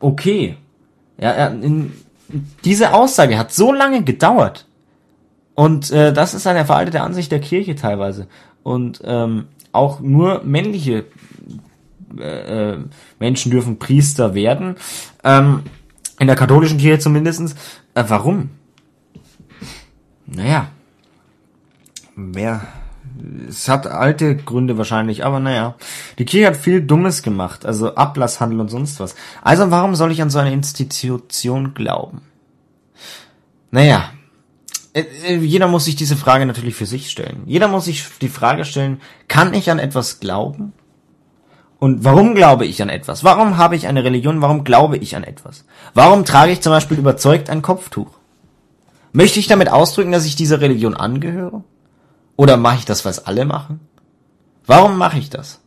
okay. 0.00 0.56
Ja, 1.18 1.48
in, 1.48 1.92
diese 2.64 2.92
Aussage 2.92 3.38
hat 3.38 3.52
so 3.52 3.72
lange 3.72 4.02
gedauert, 4.02 4.66
und 5.56 5.90
äh, 5.90 6.12
das 6.12 6.34
ist 6.34 6.46
eine 6.46 6.66
veraltete 6.66 7.00
Ansicht 7.00 7.32
der 7.32 7.40
Kirche 7.40 7.74
teilweise. 7.74 8.28
Und 8.62 9.00
ähm, 9.04 9.46
auch 9.72 10.00
nur 10.00 10.44
männliche 10.44 11.06
äh, 12.18 12.72
äh, 12.72 12.78
Menschen 13.18 13.50
dürfen 13.50 13.78
Priester 13.78 14.34
werden. 14.34 14.76
Ähm, 15.24 15.62
in 16.18 16.26
der 16.26 16.36
katholischen 16.36 16.76
Kirche 16.76 16.98
zumindestens. 16.98 17.54
Äh, 17.94 18.04
warum? 18.06 18.50
Naja. 20.26 20.68
wer, 22.16 22.60
es 23.48 23.68
hat 23.68 23.86
alte 23.86 24.36
Gründe 24.36 24.78
wahrscheinlich, 24.78 25.24
aber 25.24 25.40
naja. 25.40 25.74
Die 26.18 26.24
Kirche 26.24 26.48
hat 26.48 26.56
viel 26.56 26.82
Dummes 26.82 27.22
gemacht, 27.22 27.66
also 27.66 27.94
Ablasshandel 27.94 28.60
und 28.60 28.68
sonst 28.68 29.00
was. 29.00 29.14
Also 29.42 29.70
warum 29.70 29.94
soll 29.94 30.12
ich 30.12 30.22
an 30.22 30.30
so 30.30 30.38
eine 30.38 30.52
Institution 30.52 31.74
glauben? 31.74 32.22
Naja, 33.70 34.10
äh, 34.96 35.04
äh, 35.26 35.36
jeder 35.36 35.68
muss 35.68 35.84
sich 35.84 35.96
diese 35.96 36.16
Frage 36.16 36.46
natürlich 36.46 36.74
für 36.74 36.86
sich 36.86 37.10
stellen. 37.10 37.42
Jeder 37.44 37.68
muss 37.68 37.84
sich 37.84 38.04
die 38.20 38.28
Frage 38.28 38.64
stellen, 38.64 39.00
kann 39.28 39.52
ich 39.52 39.70
an 39.70 39.78
etwas 39.78 40.20
glauben? 40.20 40.72
Und 41.78 42.04
warum 42.04 42.34
glaube 42.34 42.64
ich 42.64 42.80
an 42.80 42.88
etwas? 42.88 43.22
Warum 43.22 43.58
habe 43.58 43.76
ich 43.76 43.86
eine 43.86 44.04
Religion? 44.04 44.40
Warum 44.40 44.64
glaube 44.64 44.96
ich 44.96 45.14
an 45.14 45.24
etwas? 45.24 45.66
Warum 45.92 46.24
trage 46.24 46.52
ich 46.52 46.62
zum 46.62 46.72
Beispiel 46.72 46.98
überzeugt 46.98 47.50
ein 47.50 47.60
Kopftuch? 47.60 48.08
Möchte 49.12 49.38
ich 49.38 49.46
damit 49.46 49.70
ausdrücken, 49.70 50.12
dass 50.12 50.24
ich 50.24 50.36
dieser 50.36 50.62
Religion 50.62 50.96
angehöre? 50.96 51.62
Oder 52.36 52.56
mache 52.56 52.78
ich 52.78 52.84
das, 52.84 53.04
was 53.04 53.26
alle 53.26 53.44
machen? 53.44 53.80
Warum 54.66 54.98
mache 54.98 55.18
ich 55.18 55.30
das? 55.30 55.60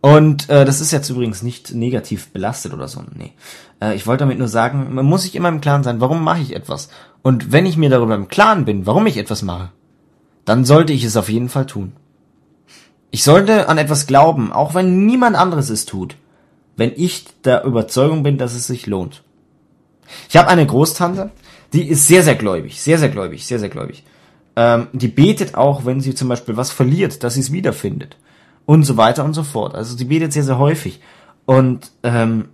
Und 0.00 0.50
äh, 0.50 0.64
das 0.64 0.80
ist 0.80 0.90
jetzt 0.90 1.08
übrigens 1.10 1.42
nicht 1.42 1.72
negativ 1.74 2.30
belastet 2.30 2.74
oder 2.74 2.88
so. 2.88 3.04
Nee. 3.14 3.32
Äh, 3.80 3.94
ich 3.94 4.06
wollte 4.06 4.24
damit 4.24 4.38
nur 4.38 4.48
sagen, 4.48 4.92
man 4.94 5.06
muss 5.06 5.22
sich 5.22 5.36
immer 5.36 5.48
im 5.48 5.60
Klaren 5.60 5.84
sein, 5.84 6.00
warum 6.00 6.24
mache 6.24 6.40
ich 6.40 6.56
etwas? 6.56 6.88
Und 7.22 7.52
wenn 7.52 7.66
ich 7.66 7.76
mir 7.76 7.88
darüber 7.88 8.16
im 8.16 8.26
Klaren 8.26 8.64
bin, 8.64 8.84
warum 8.84 9.06
ich 9.06 9.16
etwas 9.16 9.42
mache, 9.42 9.70
dann 10.44 10.64
sollte 10.64 10.92
ich 10.92 11.04
es 11.04 11.16
auf 11.16 11.28
jeden 11.28 11.48
Fall 11.48 11.66
tun. 11.66 11.92
Ich 13.12 13.22
sollte 13.22 13.68
an 13.68 13.78
etwas 13.78 14.08
glauben, 14.08 14.52
auch 14.52 14.74
wenn 14.74 15.06
niemand 15.06 15.36
anderes 15.36 15.70
es 15.70 15.86
tut, 15.86 16.16
wenn 16.76 16.92
ich 16.96 17.26
der 17.44 17.62
Überzeugung 17.64 18.24
bin, 18.24 18.38
dass 18.38 18.54
es 18.54 18.66
sich 18.66 18.86
lohnt. 18.86 19.22
Ich 20.28 20.36
habe 20.36 20.48
eine 20.48 20.66
Großtante, 20.66 21.30
die 21.72 21.88
ist 21.88 22.08
sehr, 22.08 22.24
sehr 22.24 22.34
gläubig, 22.34 22.80
sehr, 22.80 22.98
sehr 22.98 23.08
gläubig, 23.08 23.46
sehr, 23.46 23.60
sehr 23.60 23.68
gläubig. 23.68 24.02
Ähm, 24.56 24.88
die 24.92 25.08
betet 25.08 25.54
auch, 25.54 25.84
wenn 25.84 26.00
sie 26.00 26.14
zum 26.14 26.28
Beispiel 26.28 26.56
was 26.56 26.70
verliert, 26.70 27.22
dass 27.22 27.34
sie 27.34 27.40
es 27.40 27.52
wiederfindet. 27.52 28.16
Und 28.66 28.84
so 28.84 28.96
weiter 28.96 29.24
und 29.24 29.34
so 29.34 29.42
fort. 29.42 29.74
Also 29.74 29.96
die 29.96 30.04
betet 30.04 30.32
sehr, 30.32 30.44
sehr 30.44 30.58
häufig. 30.58 31.00
Und 31.46 31.90
ähm, 32.02 32.48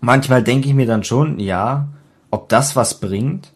manchmal 0.00 0.42
denke 0.42 0.68
ich 0.68 0.74
mir 0.74 0.86
dann 0.86 1.04
schon, 1.04 1.38
ja, 1.38 1.88
ob 2.30 2.48
das 2.48 2.74
was 2.76 3.00
bringt. 3.00 3.52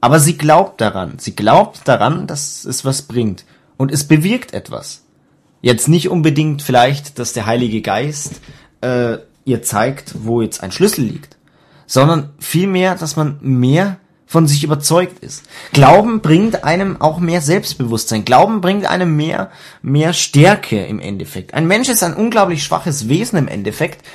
Aber 0.00 0.20
sie 0.20 0.36
glaubt 0.36 0.80
daran. 0.80 1.18
Sie 1.18 1.34
glaubt 1.34 1.86
daran, 1.86 2.26
dass 2.26 2.64
es 2.64 2.84
was 2.84 3.02
bringt. 3.02 3.44
Und 3.76 3.92
es 3.92 4.04
bewirkt 4.04 4.54
etwas. 4.54 5.04
Jetzt 5.60 5.88
nicht 5.88 6.08
unbedingt 6.08 6.62
vielleicht, 6.62 7.18
dass 7.18 7.32
der 7.32 7.46
Heilige 7.46 7.82
Geist 7.82 8.40
äh, 8.80 9.18
ihr 9.44 9.62
zeigt, 9.62 10.14
wo 10.24 10.42
jetzt 10.42 10.62
ein 10.62 10.72
Schlüssel 10.72 11.04
liegt, 11.04 11.36
sondern 11.86 12.30
vielmehr, 12.38 12.94
dass 12.94 13.16
man 13.16 13.38
mehr 13.40 13.98
von 14.28 14.46
sich 14.46 14.62
überzeugt 14.62 15.24
ist. 15.24 15.44
Glauben 15.72 16.20
bringt 16.20 16.62
einem 16.62 17.00
auch 17.00 17.18
mehr 17.18 17.40
Selbstbewusstsein. 17.40 18.26
Glauben 18.26 18.60
bringt 18.60 18.84
einem 18.84 19.16
mehr, 19.16 19.50
mehr 19.80 20.12
Stärke 20.12 20.84
im 20.84 21.00
Endeffekt. 21.00 21.54
Ein 21.54 21.66
Mensch 21.66 21.88
ist 21.88 22.02
ein 22.02 22.14
unglaublich 22.14 22.62
schwaches 22.62 23.08
Wesen 23.08 23.38
im 23.38 23.48
Endeffekt, 23.48 24.06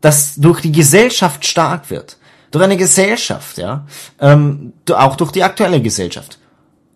das 0.00 0.36
durch 0.36 0.62
die 0.62 0.72
Gesellschaft 0.72 1.46
stark 1.46 1.90
wird. 1.90 2.16
Durch 2.50 2.64
eine 2.64 2.78
Gesellschaft, 2.78 3.58
ja. 3.58 3.86
Ähm, 4.18 4.72
auch 4.90 5.14
durch 5.16 5.30
die 5.30 5.44
aktuelle 5.44 5.82
Gesellschaft. 5.82 6.38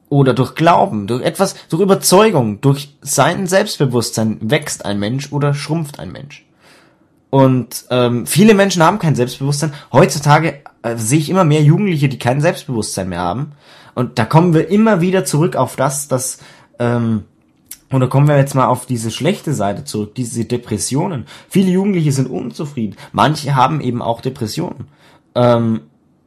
Oder 0.08 0.32
durch 0.32 0.54
Glauben, 0.54 1.06
durch 1.06 1.22
etwas, 1.22 1.54
durch 1.68 1.82
Überzeugung, 1.82 2.62
durch 2.62 2.96
sein 3.02 3.46
Selbstbewusstsein 3.46 4.38
wächst 4.40 4.86
ein 4.86 4.98
Mensch 4.98 5.32
oder 5.32 5.52
schrumpft 5.52 5.98
ein 5.98 6.12
Mensch. 6.12 6.43
Und 7.34 7.86
ähm, 7.90 8.28
viele 8.28 8.54
Menschen 8.54 8.80
haben 8.84 9.00
kein 9.00 9.16
Selbstbewusstsein. 9.16 9.72
Heutzutage 9.92 10.60
äh, 10.84 10.96
sehe 10.96 11.18
ich 11.18 11.28
immer 11.28 11.42
mehr 11.42 11.62
Jugendliche, 11.62 12.08
die 12.08 12.16
kein 12.16 12.40
Selbstbewusstsein 12.40 13.08
mehr 13.08 13.22
haben. 13.22 13.54
Und 13.96 14.20
da 14.20 14.24
kommen 14.24 14.54
wir 14.54 14.68
immer 14.68 15.00
wieder 15.00 15.24
zurück 15.24 15.56
auf 15.56 15.74
das, 15.74 16.06
dass 16.06 16.38
ähm, 16.78 17.24
oder 17.90 18.06
kommen 18.06 18.28
wir 18.28 18.36
jetzt 18.36 18.54
mal 18.54 18.68
auf 18.68 18.86
diese 18.86 19.10
schlechte 19.10 19.52
Seite 19.52 19.82
zurück, 19.82 20.14
diese 20.14 20.44
Depressionen. 20.44 21.26
Viele 21.48 21.72
Jugendliche 21.72 22.12
sind 22.12 22.30
unzufrieden. 22.30 22.94
Manche 23.10 23.56
haben 23.56 23.80
eben 23.80 24.00
auch 24.00 24.20
Depressionen. 24.20 24.86
Ähm, 25.34 25.80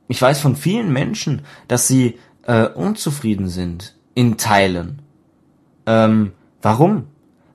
ich 0.09 0.21
weiß 0.21 0.41
von 0.41 0.57
vielen 0.57 0.91
Menschen, 0.91 1.43
dass 1.69 1.87
sie 1.87 2.19
äh, 2.47 2.67
unzufrieden 2.67 3.47
sind 3.47 3.95
in 4.13 4.35
Teilen. 4.35 5.01
Ähm, 5.85 6.33
warum? 6.61 7.05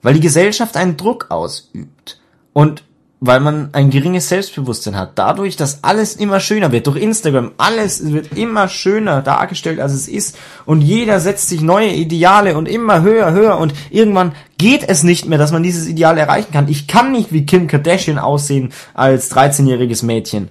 Weil 0.01 0.15
die 0.15 0.21
Gesellschaft 0.21 0.79
einen 0.79 0.97
Druck 0.97 1.27
ausübt. 1.29 2.19
Und 2.55 2.85
weil 3.25 3.39
man 3.39 3.69
ein 3.73 3.91
geringes 3.91 4.29
Selbstbewusstsein 4.29 4.97
hat. 4.97 5.13
Dadurch, 5.15 5.55
dass 5.55 5.85
alles 5.85 6.17
immer 6.17 6.41
schöner 6.41 6.73
wird, 6.73 6.89
durch 6.89 6.97
Instagram, 6.97 7.53
alles 7.57 8.13
wird 8.13 8.37
immer 8.37 8.67
schöner 8.67 9.23
dargestellt, 9.23 9.79
als 9.79 9.93
es 9.93 10.09
ist. 10.09 10.37
Und 10.67 10.81
jeder 10.81 11.21
setzt 11.21 11.49
sich 11.49 11.61
neue 11.61 11.93
Ideale 11.93 12.57
und 12.57 12.67
immer 12.69 13.03
höher, 13.03 13.31
höher. 13.31 13.59
Und 13.59 13.75
irgendwann 13.91 14.33
geht 14.59 14.83
es 14.89 15.05
nicht 15.05 15.29
mehr, 15.29 15.39
dass 15.39 15.53
man 15.53 15.63
dieses 15.63 15.87
Ideal 15.87 16.19
erreichen 16.19 16.51
kann. 16.51 16.67
Ich 16.67 16.89
kann 16.89 17.13
nicht 17.13 17.33
wie 17.33 17.47
Kim 17.47 17.69
Kardashian 17.69 18.19
aussehen 18.19 18.73
als 18.93 19.31
13-jähriges 19.31 20.05
Mädchen. 20.05 20.49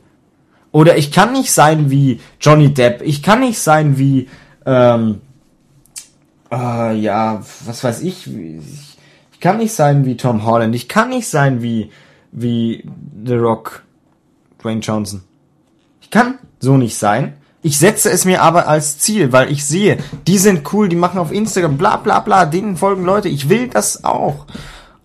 Oder 0.71 0.97
ich 0.97 1.11
kann 1.11 1.33
nicht 1.33 1.51
sein 1.51 1.91
wie 1.91 2.21
Johnny 2.39 2.73
Depp. 2.73 3.01
Ich 3.01 3.21
kann 3.21 3.41
nicht 3.41 3.59
sein 3.59 3.97
wie, 3.97 4.29
ähm, 4.65 5.19
äh, 6.49 6.95
ja, 6.95 7.43
was 7.65 7.83
weiß 7.83 8.01
ich. 8.03 8.27
Ich, 8.27 9.41
kann 9.41 9.57
nicht 9.57 9.73
sein 9.73 10.05
wie 10.05 10.15
Tom 10.15 10.45
Holland. 10.45 10.73
Ich 10.73 10.87
kann 10.87 11.09
nicht 11.09 11.27
sein 11.27 11.61
wie 11.61 11.91
wie 12.31 12.89
The 13.25 13.35
Rock, 13.35 13.83
Dwayne 14.61 14.81
Johnson. 14.81 15.23
Ich 16.01 16.09
kann 16.09 16.39
so 16.59 16.77
nicht 16.77 16.97
sein. 16.97 17.33
Ich 17.63 17.77
setze 17.77 18.09
es 18.09 18.25
mir 18.25 18.41
aber 18.41 18.67
als 18.67 18.97
Ziel, 18.97 19.31
weil 19.31 19.51
ich 19.51 19.65
sehe, 19.65 19.97
die 20.25 20.39
sind 20.39 20.73
cool, 20.73 20.89
die 20.89 20.95
machen 20.95 21.19
auf 21.19 21.31
Instagram 21.31 21.77
bla 21.77 21.97
bla 21.97 22.19
bla, 22.19 22.45
denen 22.45 22.75
folgen 22.75 23.05
Leute, 23.05 23.29
ich 23.29 23.49
will 23.49 23.67
das 23.67 24.03
auch. 24.03 24.47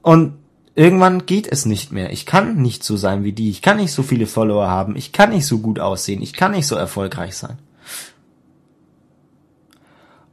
Und 0.01 0.35
irgendwann 0.75 1.27
geht 1.27 1.47
es 1.51 1.67
nicht 1.67 1.93
mehr. 1.93 2.13
Ich 2.13 2.25
kann 2.25 2.63
nicht 2.63 2.83
so 2.83 2.97
sein 2.97 3.25
wie 3.25 3.33
die, 3.33 3.51
ich 3.51 3.61
kann 3.61 3.77
nicht 3.77 3.93
so 3.93 4.03
viele 4.03 4.27
Follower 4.27 4.69
haben, 4.69 4.97
ich 4.97 5.13
kann 5.13 5.31
nicht 5.31 5.47
so 5.47 5.59
gut 5.59 5.81
aussehen, 5.81 6.23
ich 6.23 6.33
kann 6.33 6.53
nicht 6.53 6.67
so 6.67 6.77
erfolgreich 6.77 7.37
sein. 7.37 7.59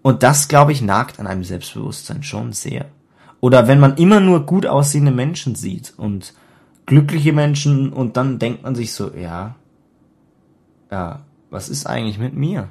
Und 0.02 0.22
das, 0.22 0.50
glaube 0.50 0.74
ich, 0.74 0.82
nagt 0.82 1.20
an 1.20 1.28
einem 1.28 1.46
Selbstbewusstsein 1.46 2.24
schon 2.24 2.54
sehr. 2.54 2.86
Oder 3.40 3.68
wenn 3.68 3.80
man 3.80 3.98
immer 3.98 4.20
nur 4.20 4.46
gut 4.46 4.66
aussehende 4.66 5.12
Menschen 5.12 5.56
sieht 5.56 5.94
und 5.98 6.34
glückliche 6.86 7.34
Menschen 7.34 7.94
und 7.94 8.18
dann 8.18 8.40
denkt 8.40 8.64
man 8.64 8.76
sich 8.76 8.94
so, 8.94 9.12
ja, 9.14 9.56
ja, 10.92 11.22
was 11.50 11.70
ist 11.70 11.86
eigentlich 11.86 12.20
mit 12.20 12.34
mir? 12.34 12.70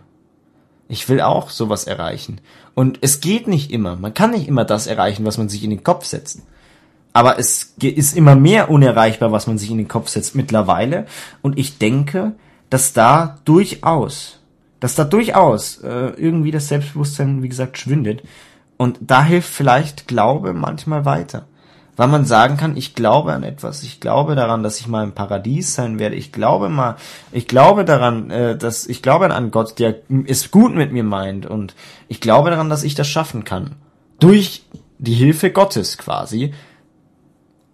Ich 0.89 1.09
will 1.09 1.21
auch 1.21 1.51
sowas 1.51 1.85
erreichen. 1.85 2.41
Und 2.75 2.99
es 3.01 3.21
geht 3.21 3.49
nicht 3.49 3.71
immer. 3.71 3.97
Man 3.97 4.15
kann 4.15 4.33
nicht 4.33 4.49
immer 4.49 4.65
das 4.65 4.87
erreichen, 4.87 5.25
was 5.25 5.39
man 5.39 5.49
sich 5.49 5.65
in 5.65 5.71
den 5.71 5.85
Kopf 5.85 6.05
setzt. 6.05 6.43
Aber 7.13 7.39
es 7.39 7.75
ist 7.81 8.17
immer 8.17 8.37
mehr 8.37 8.71
unerreichbar, 8.71 9.33
was 9.33 9.47
man 9.47 9.59
sich 9.59 9.71
in 9.71 9.79
den 9.79 9.89
Kopf 9.89 10.09
setzt 10.09 10.35
mittlerweile. 10.35 11.07
Und 11.41 11.59
ich 11.59 11.79
denke, 11.79 12.33
dass 12.71 12.93
da 12.93 13.39
durchaus, 13.45 14.41
dass 14.81 14.95
da 14.95 15.05
durchaus 15.05 15.79
äh, 15.79 16.13
irgendwie 16.17 16.51
das 16.51 16.69
Selbstbewusstsein, 16.69 17.43
wie 17.43 17.49
gesagt, 17.49 17.79
schwindet. 17.79 18.23
Und 18.77 18.99
da 19.03 19.25
hilft 19.25 19.49
vielleicht 19.49 20.09
Glaube 20.09 20.53
manchmal 20.53 21.05
weiter 21.05 21.47
weil 21.97 22.09
man 22.09 22.25
sagen 22.25 22.57
kann, 22.57 22.77
ich 22.77 22.95
glaube 22.95 23.33
an 23.33 23.43
etwas, 23.43 23.83
ich 23.83 24.01
glaube 24.01 24.35
daran, 24.35 24.63
dass 24.63 24.81
ich 24.81 24.89
mal 24.89 25.05
im 25.05 25.13
Paradies 25.13 25.75
sein 25.75 25.99
werde, 25.99 26.17
ich 26.17 26.33
glaube 26.33 26.69
mal, 26.69 26.97
ich 27.33 27.47
glaube 27.47 27.85
daran, 27.85 28.31
äh, 28.31 28.57
dass 28.57 28.87
ich 28.87 29.03
glaube 29.03 29.33
an 29.33 29.51
Gott, 29.51 29.79
der 29.79 29.97
es 30.27 30.51
gut 30.51 30.75
mit 30.75 30.93
mir 30.93 31.05
meint 31.05 31.47
und 31.47 31.75
ich 32.09 32.21
glaube 32.21 32.51
daran, 32.51 32.71
dass 32.71 32.85
ich 32.85 32.95
das 32.95 33.09
schaffen 33.09 33.45
kann. 33.45 33.77
Durch 34.19 34.65
die 34.99 35.15
Hilfe 35.15 35.51
Gottes 35.51 35.99
quasi. 35.99 36.55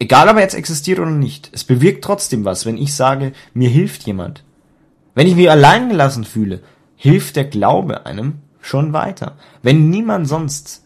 Egal 0.00 0.28
ob 0.28 0.36
er 0.36 0.42
jetzt 0.42 0.54
existiert 0.54 0.98
oder 0.98 1.10
nicht, 1.10 1.50
es 1.52 1.64
bewirkt 1.64 2.02
trotzdem 2.04 2.44
was, 2.44 2.64
wenn 2.64 2.78
ich 2.78 2.94
sage, 2.94 3.32
mir 3.52 3.68
hilft 3.68 4.04
jemand. 4.04 4.44
Wenn 5.14 5.26
ich 5.26 5.34
mich 5.34 5.50
allein 5.50 5.88
gelassen 5.88 6.24
fühle, 6.24 6.60
hilft 6.96 7.36
der 7.36 7.44
Glaube 7.44 8.06
einem 8.06 8.38
schon 8.60 8.92
weiter. 8.92 9.36
Wenn 9.62 9.90
niemand 9.90 10.26
sonst 10.28 10.84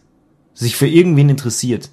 sich 0.53 0.75
für 0.75 0.87
irgendwen 0.87 1.29
interessiert, 1.29 1.89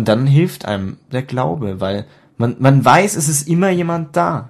und 0.00 0.08
dann 0.08 0.26
hilft 0.26 0.64
einem 0.64 0.96
der 1.12 1.20
Glaube, 1.20 1.78
weil 1.78 2.06
man, 2.38 2.56
man 2.58 2.82
weiß, 2.82 3.16
es 3.16 3.28
ist 3.28 3.46
immer 3.46 3.68
jemand 3.68 4.16
da. 4.16 4.48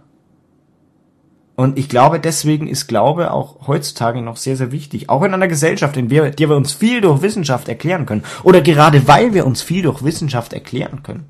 Und 1.56 1.76
ich 1.76 1.88
glaube, 1.88 2.20
deswegen 2.20 2.68
ist 2.68 2.86
Glaube 2.86 3.32
auch 3.32 3.66
heutzutage 3.66 4.22
noch 4.22 4.36
sehr, 4.36 4.56
sehr 4.56 4.70
wichtig. 4.70 5.08
Auch 5.08 5.24
in 5.24 5.34
einer 5.34 5.48
Gesellschaft, 5.48 5.96
in 5.96 6.08
der, 6.08 6.30
wir 6.48 6.56
uns 6.56 6.72
viel 6.72 7.00
durch 7.00 7.20
Wissenschaft 7.20 7.68
erklären 7.68 8.06
können. 8.06 8.22
Oder 8.44 8.60
gerade 8.60 9.08
weil 9.08 9.34
wir 9.34 9.44
uns 9.44 9.60
viel 9.60 9.82
durch 9.82 10.04
Wissenschaft 10.04 10.52
erklären 10.52 11.02
können 11.02 11.26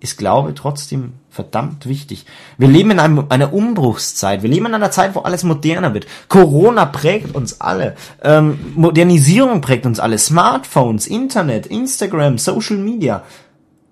ist 0.00 0.16
Glaube 0.16 0.54
trotzdem 0.54 1.12
verdammt 1.28 1.86
wichtig. 1.86 2.24
Wir 2.56 2.68
leben 2.68 2.90
in 2.90 2.98
einem, 2.98 3.26
einer 3.28 3.52
Umbruchszeit. 3.52 4.42
Wir 4.42 4.50
leben 4.50 4.66
in 4.66 4.74
einer 4.74 4.90
Zeit, 4.90 5.14
wo 5.14 5.20
alles 5.20 5.44
moderner 5.44 5.94
wird. 5.94 6.06
Corona 6.28 6.86
prägt 6.86 7.34
uns 7.34 7.60
alle. 7.60 7.96
Ähm, 8.22 8.58
Modernisierung 8.74 9.60
prägt 9.60 9.86
uns 9.86 10.00
alle. 10.00 10.18
Smartphones, 10.18 11.06
Internet, 11.06 11.66
Instagram, 11.66 12.38
Social 12.38 12.78
Media. 12.78 13.22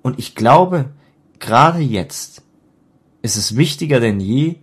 Und 0.02 0.18
ich 0.18 0.34
glaube, 0.34 0.86
gerade 1.38 1.80
jetzt 1.80 2.42
ist 3.20 3.36
es 3.36 3.56
wichtiger 3.56 4.00
denn 4.00 4.18
je, 4.18 4.56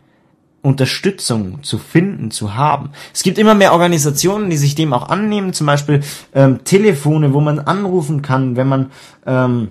Unterstützung 0.63 1.61
zu 1.61 1.77
finden, 1.77 2.31
zu 2.31 2.55
haben. 2.55 2.89
Es 3.13 3.21
gibt 3.21 3.37
immer 3.37 3.53
mehr 3.53 3.71
Organisationen, 3.71 4.49
die 4.49 4.57
sich 4.57 4.73
dem 4.73 4.93
auch 4.93 5.09
annehmen, 5.09 5.53
zum 5.53 5.67
Beispiel 5.67 6.01
ähm, 6.33 6.63
Telefone, 6.63 7.33
wo 7.33 7.39
man 7.39 7.59
anrufen 7.59 8.23
kann, 8.23 8.55
wenn 8.55 8.67
man 8.67 8.91
ähm, 9.27 9.69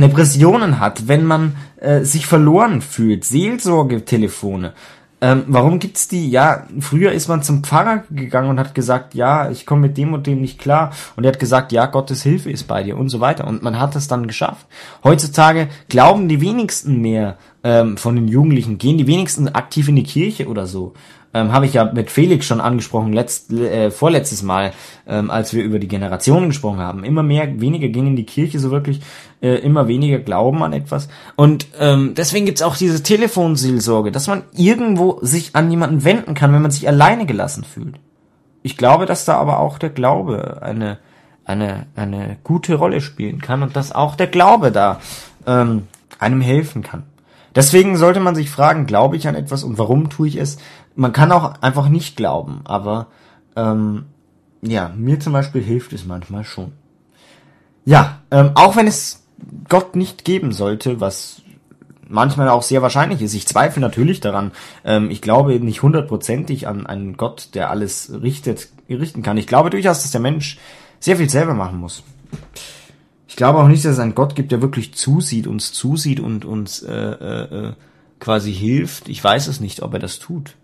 Depressionen 0.00 0.80
hat, 0.80 1.08
wenn 1.08 1.24
man 1.24 1.56
äh, 1.80 2.02
sich 2.02 2.26
verloren 2.26 2.82
fühlt, 2.82 3.24
Seelsorgetelefone. 3.24 4.72
Ähm, 5.22 5.44
warum 5.48 5.78
gibt's 5.78 6.08
die? 6.08 6.30
Ja, 6.30 6.66
früher 6.80 7.12
ist 7.12 7.28
man 7.28 7.42
zum 7.42 7.62
Pfarrer 7.62 8.04
gegangen 8.10 8.48
und 8.48 8.58
hat 8.58 8.74
gesagt, 8.74 9.14
ja, 9.14 9.50
ich 9.50 9.66
komme 9.66 9.82
mit 9.82 9.98
dem 9.98 10.14
und 10.14 10.26
dem 10.26 10.40
nicht 10.40 10.58
klar. 10.58 10.92
Und 11.14 11.24
er 11.24 11.32
hat 11.32 11.38
gesagt, 11.38 11.72
ja, 11.72 11.86
Gottes 11.86 12.22
Hilfe 12.22 12.50
ist 12.50 12.66
bei 12.66 12.82
dir 12.82 12.96
und 12.96 13.10
so 13.10 13.20
weiter. 13.20 13.46
Und 13.46 13.62
man 13.62 13.78
hat 13.78 13.94
es 13.96 14.08
dann 14.08 14.26
geschafft. 14.26 14.66
Heutzutage 15.04 15.68
glauben 15.90 16.28
die 16.28 16.40
wenigsten 16.40 17.02
mehr 17.02 17.36
ähm, 17.62 17.98
von 17.98 18.16
den 18.16 18.28
Jugendlichen, 18.28 18.78
gehen 18.78 18.96
die 18.96 19.06
wenigsten 19.06 19.48
aktiv 19.48 19.88
in 19.88 19.96
die 19.96 20.04
Kirche 20.04 20.48
oder 20.48 20.66
so 20.66 20.94
ähm, 21.32 21.52
habe 21.52 21.66
ich 21.66 21.74
ja 21.74 21.84
mit 21.84 22.10
Felix 22.10 22.46
schon 22.46 22.60
angesprochen, 22.60 23.12
letzt, 23.12 23.52
äh, 23.52 23.90
vorletztes 23.90 24.42
Mal, 24.42 24.72
ähm, 25.06 25.30
als 25.30 25.54
wir 25.54 25.62
über 25.62 25.78
die 25.78 25.88
Generationen 25.88 26.48
gesprochen 26.48 26.80
haben. 26.80 27.04
Immer 27.04 27.22
mehr, 27.22 27.60
weniger 27.60 27.88
gehen 27.88 28.08
in 28.08 28.16
die 28.16 28.26
Kirche 28.26 28.58
so 28.58 28.70
wirklich, 28.70 29.00
äh, 29.40 29.54
immer 29.56 29.86
weniger 29.86 30.18
glauben 30.18 30.62
an 30.62 30.72
etwas. 30.72 31.08
Und 31.36 31.68
ähm, 31.78 32.14
deswegen 32.16 32.46
gibt's 32.46 32.62
auch 32.62 32.76
diese 32.76 33.02
Telefonseelsorge, 33.02 34.10
dass 34.10 34.26
man 34.26 34.42
irgendwo 34.52 35.18
sich 35.22 35.54
an 35.54 35.70
jemanden 35.70 36.04
wenden 36.04 36.34
kann, 36.34 36.52
wenn 36.52 36.62
man 36.62 36.70
sich 36.72 36.88
alleine 36.88 37.26
gelassen 37.26 37.64
fühlt. 37.64 37.96
Ich 38.62 38.76
glaube, 38.76 39.06
dass 39.06 39.24
da 39.24 39.36
aber 39.36 39.60
auch 39.60 39.78
der 39.78 39.90
Glaube 39.90 40.58
eine, 40.62 40.98
eine, 41.44 41.86
eine 41.94 42.36
gute 42.42 42.74
Rolle 42.74 43.00
spielen 43.00 43.40
kann 43.40 43.62
und 43.62 43.76
dass 43.76 43.92
auch 43.92 44.16
der 44.16 44.26
Glaube 44.26 44.72
da 44.72 45.00
ähm, 45.46 45.86
einem 46.18 46.40
helfen 46.40 46.82
kann. 46.82 47.04
Deswegen 47.54 47.96
sollte 47.96 48.20
man 48.20 48.34
sich 48.34 48.48
fragen, 48.48 48.86
glaube 48.86 49.16
ich 49.16 49.26
an 49.26 49.34
etwas 49.34 49.64
und 49.64 49.76
warum 49.76 50.08
tue 50.08 50.28
ich 50.28 50.36
es? 50.36 50.58
Man 51.00 51.14
kann 51.14 51.32
auch 51.32 51.62
einfach 51.62 51.88
nicht 51.88 52.18
glauben, 52.18 52.60
aber 52.64 53.06
ähm, 53.56 54.04
ja, 54.60 54.92
mir 54.94 55.18
zum 55.18 55.32
Beispiel 55.32 55.62
hilft 55.62 55.94
es 55.94 56.04
manchmal 56.04 56.44
schon. 56.44 56.72
Ja, 57.86 58.18
ähm, 58.30 58.50
auch 58.54 58.76
wenn 58.76 58.86
es 58.86 59.24
Gott 59.70 59.96
nicht 59.96 60.26
geben 60.26 60.52
sollte, 60.52 61.00
was 61.00 61.40
manchmal 62.06 62.50
auch 62.50 62.62
sehr 62.62 62.82
wahrscheinlich 62.82 63.22
ist. 63.22 63.32
Ich 63.32 63.48
zweifle 63.48 63.80
natürlich 63.80 64.20
daran. 64.20 64.52
Ähm, 64.84 65.10
ich 65.10 65.22
glaube 65.22 65.54
eben 65.54 65.64
nicht 65.64 65.82
hundertprozentig 65.82 66.68
an 66.68 66.86
einen 66.86 67.16
Gott, 67.16 67.48
der 67.54 67.70
alles 67.70 68.12
richtet, 68.20 68.68
richten 68.90 69.22
kann. 69.22 69.38
Ich 69.38 69.46
glaube 69.46 69.70
durchaus, 69.70 70.02
dass 70.02 70.10
der 70.10 70.20
Mensch 70.20 70.58
sehr 70.98 71.16
viel 71.16 71.30
selber 71.30 71.54
machen 71.54 71.80
muss. 71.80 72.02
Ich 73.26 73.36
glaube 73.36 73.58
auch 73.58 73.68
nicht, 73.68 73.86
dass 73.86 73.92
es 73.92 74.00
einen 74.00 74.14
Gott 74.14 74.34
gibt, 74.34 74.52
der 74.52 74.60
wirklich 74.60 74.92
zusieht, 74.92 75.46
uns 75.46 75.72
zusieht 75.72 76.20
und 76.20 76.44
uns 76.44 76.82
äh, 76.82 76.92
äh, 76.92 77.68
äh, 77.68 77.72
quasi 78.18 78.52
hilft. 78.52 79.08
Ich 79.08 79.24
weiß 79.24 79.46
es 79.46 79.60
nicht, 79.60 79.80
ob 79.80 79.94
er 79.94 79.98
das 79.98 80.18
tut. 80.18 80.56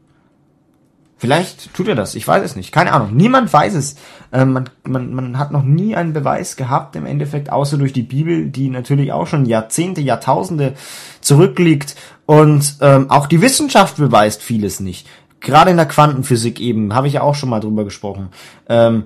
Vielleicht 1.18 1.73
tut 1.73 1.88
er 1.88 1.94
das, 1.94 2.14
ich 2.14 2.28
weiß 2.28 2.44
es 2.44 2.56
nicht. 2.56 2.73
Keine 2.73 2.92
Ahnung. 2.92 3.16
Niemand 3.16 3.50
weiß 3.50 3.75
es. 3.75 3.96
Ähm, 4.32 4.52
man, 4.52 4.70
man, 4.85 5.14
man 5.14 5.38
hat 5.38 5.50
noch 5.50 5.62
nie 5.62 5.96
einen 5.96 6.12
Beweis 6.12 6.56
gehabt 6.56 6.94
im 6.94 7.06
Endeffekt, 7.06 7.50
außer 7.50 7.78
durch 7.78 7.94
die 7.94 8.02
Bibel, 8.02 8.46
die 8.50 8.68
natürlich 8.68 9.12
auch 9.12 9.26
schon 9.26 9.46
Jahrzehnte, 9.46 10.02
Jahrtausende 10.02 10.75
zurückliegt. 11.23 11.96
Und 12.26 12.76
ähm, 12.82 13.11
auch 13.11 13.26
die 13.26 13.40
Wissenschaft 13.40 13.96
beweist 13.96 14.42
vieles 14.42 14.80
nicht. 14.80 15.08
Gerade 15.40 15.70
in 15.70 15.78
der 15.78 15.87
Quantenphysik 15.87 16.61
eben, 16.61 16.94
habe 16.94 17.06
ich 17.06 17.14
ja 17.14 17.22
auch 17.22 17.35
schon 17.35 17.48
mal 17.48 17.61
drüber 17.61 17.85
gesprochen. 17.85 18.29
Ähm, 18.68 19.05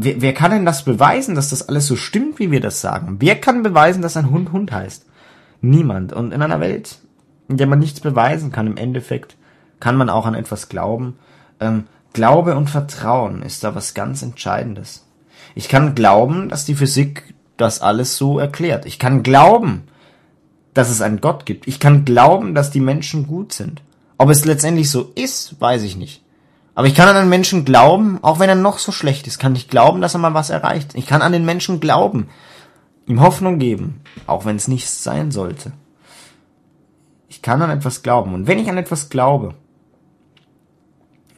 Wer, 0.00 0.22
wer 0.22 0.32
kann 0.32 0.52
denn 0.52 0.64
das 0.64 0.84
beweisen, 0.84 1.34
dass 1.34 1.50
das 1.50 1.68
alles 1.68 1.88
so 1.88 1.96
stimmt, 1.96 2.38
wie 2.38 2.52
wir 2.52 2.60
das 2.60 2.80
sagen? 2.80 3.16
Wer 3.18 3.34
kann 3.34 3.64
beweisen, 3.64 4.00
dass 4.00 4.16
ein 4.16 4.30
Hund 4.30 4.52
Hund 4.52 4.70
heißt? 4.70 5.04
Niemand. 5.60 6.12
Und 6.12 6.32
in 6.32 6.40
einer 6.40 6.60
Welt, 6.60 6.98
in 7.48 7.56
der 7.56 7.66
man 7.66 7.80
nichts 7.80 7.98
beweisen 7.98 8.52
kann, 8.52 8.68
im 8.68 8.76
Endeffekt, 8.76 9.36
kann 9.80 9.96
man 9.96 10.10
auch 10.10 10.26
an 10.26 10.34
etwas 10.34 10.68
glauben. 10.68 11.18
Ähm, 11.60 11.84
Glaube 12.12 12.56
und 12.56 12.70
Vertrauen 12.70 13.42
ist 13.42 13.62
da 13.64 13.74
was 13.74 13.94
ganz 13.94 14.22
Entscheidendes. 14.22 15.06
Ich 15.54 15.68
kann 15.68 15.94
glauben, 15.94 16.48
dass 16.48 16.64
die 16.64 16.74
Physik 16.74 17.34
das 17.56 17.80
alles 17.80 18.16
so 18.16 18.38
erklärt. 18.38 18.86
Ich 18.86 18.98
kann 18.98 19.22
glauben, 19.22 19.84
dass 20.74 20.90
es 20.90 21.00
einen 21.00 21.20
Gott 21.20 21.46
gibt. 21.46 21.66
Ich 21.66 21.80
kann 21.80 22.04
glauben, 22.04 22.54
dass 22.54 22.70
die 22.70 22.80
Menschen 22.80 23.26
gut 23.26 23.52
sind. 23.52 23.82
Ob 24.16 24.30
es 24.30 24.44
letztendlich 24.44 24.90
so 24.90 25.12
ist, 25.14 25.60
weiß 25.60 25.82
ich 25.82 25.96
nicht. 25.96 26.22
Aber 26.74 26.86
ich 26.86 26.94
kann 26.94 27.08
an 27.08 27.16
einen 27.16 27.28
Menschen 27.28 27.64
glauben, 27.64 28.18
auch 28.22 28.38
wenn 28.38 28.48
er 28.48 28.54
noch 28.54 28.78
so 28.78 28.92
schlecht 28.92 29.26
ist, 29.26 29.38
kann 29.38 29.56
ich 29.56 29.68
glauben, 29.68 30.00
dass 30.00 30.14
er 30.14 30.20
mal 30.20 30.34
was 30.34 30.50
erreicht. 30.50 30.94
Ich 30.94 31.06
kann 31.06 31.22
an 31.22 31.32
den 31.32 31.44
Menschen 31.44 31.80
glauben, 31.80 32.28
ihm 33.06 33.20
Hoffnung 33.20 33.58
geben, 33.58 34.00
auch 34.28 34.44
wenn 34.44 34.56
es 34.56 34.68
nichts 34.68 35.02
sein 35.02 35.32
sollte. 35.32 35.72
Ich 37.28 37.42
kann 37.42 37.62
an 37.62 37.70
etwas 37.70 38.02
glauben. 38.02 38.34
Und 38.34 38.46
wenn 38.46 38.60
ich 38.60 38.68
an 38.70 38.78
etwas 38.78 39.08
glaube, 39.10 39.54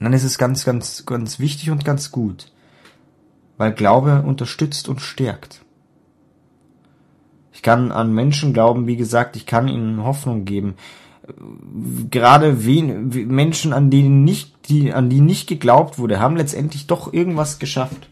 dann 0.05 0.13
ist 0.13 0.25
es 0.25 0.39
ganz, 0.39 0.65
ganz, 0.65 1.05
ganz 1.07 1.39
wichtig 1.39 1.71
und 1.71 1.85
ganz 1.85 2.11
gut. 2.11 2.53
Weil 3.57 3.73
Glaube 3.73 4.23
unterstützt 4.23 4.89
und 4.89 5.01
stärkt. 5.01 5.63
Ich 7.53 7.63
kann 7.63 7.93
an 7.93 8.15
Menschen 8.15 8.53
glauben, 8.53 8.87
wie 8.87 8.97
gesagt, 8.97 9.37
ich 9.37 9.45
kann 9.45 9.69
ihnen 9.69 10.03
Hoffnung 10.03 10.45
geben 10.45 10.77
gerade 12.11 12.65
wen, 12.65 13.09
Menschen, 13.29 13.73
an 13.73 13.91
denen 13.91 14.25
nicht, 14.25 14.69
die, 14.69 14.93
an 14.93 15.11
die 15.11 15.21
nicht 15.21 15.49
geglaubt 15.49 15.99
wurde, 15.99 16.21
haben 16.21 16.37
letztendlich 16.37 16.87
doch 16.87 17.13
irgendwas 17.13 17.59
geschafft. 17.59 18.09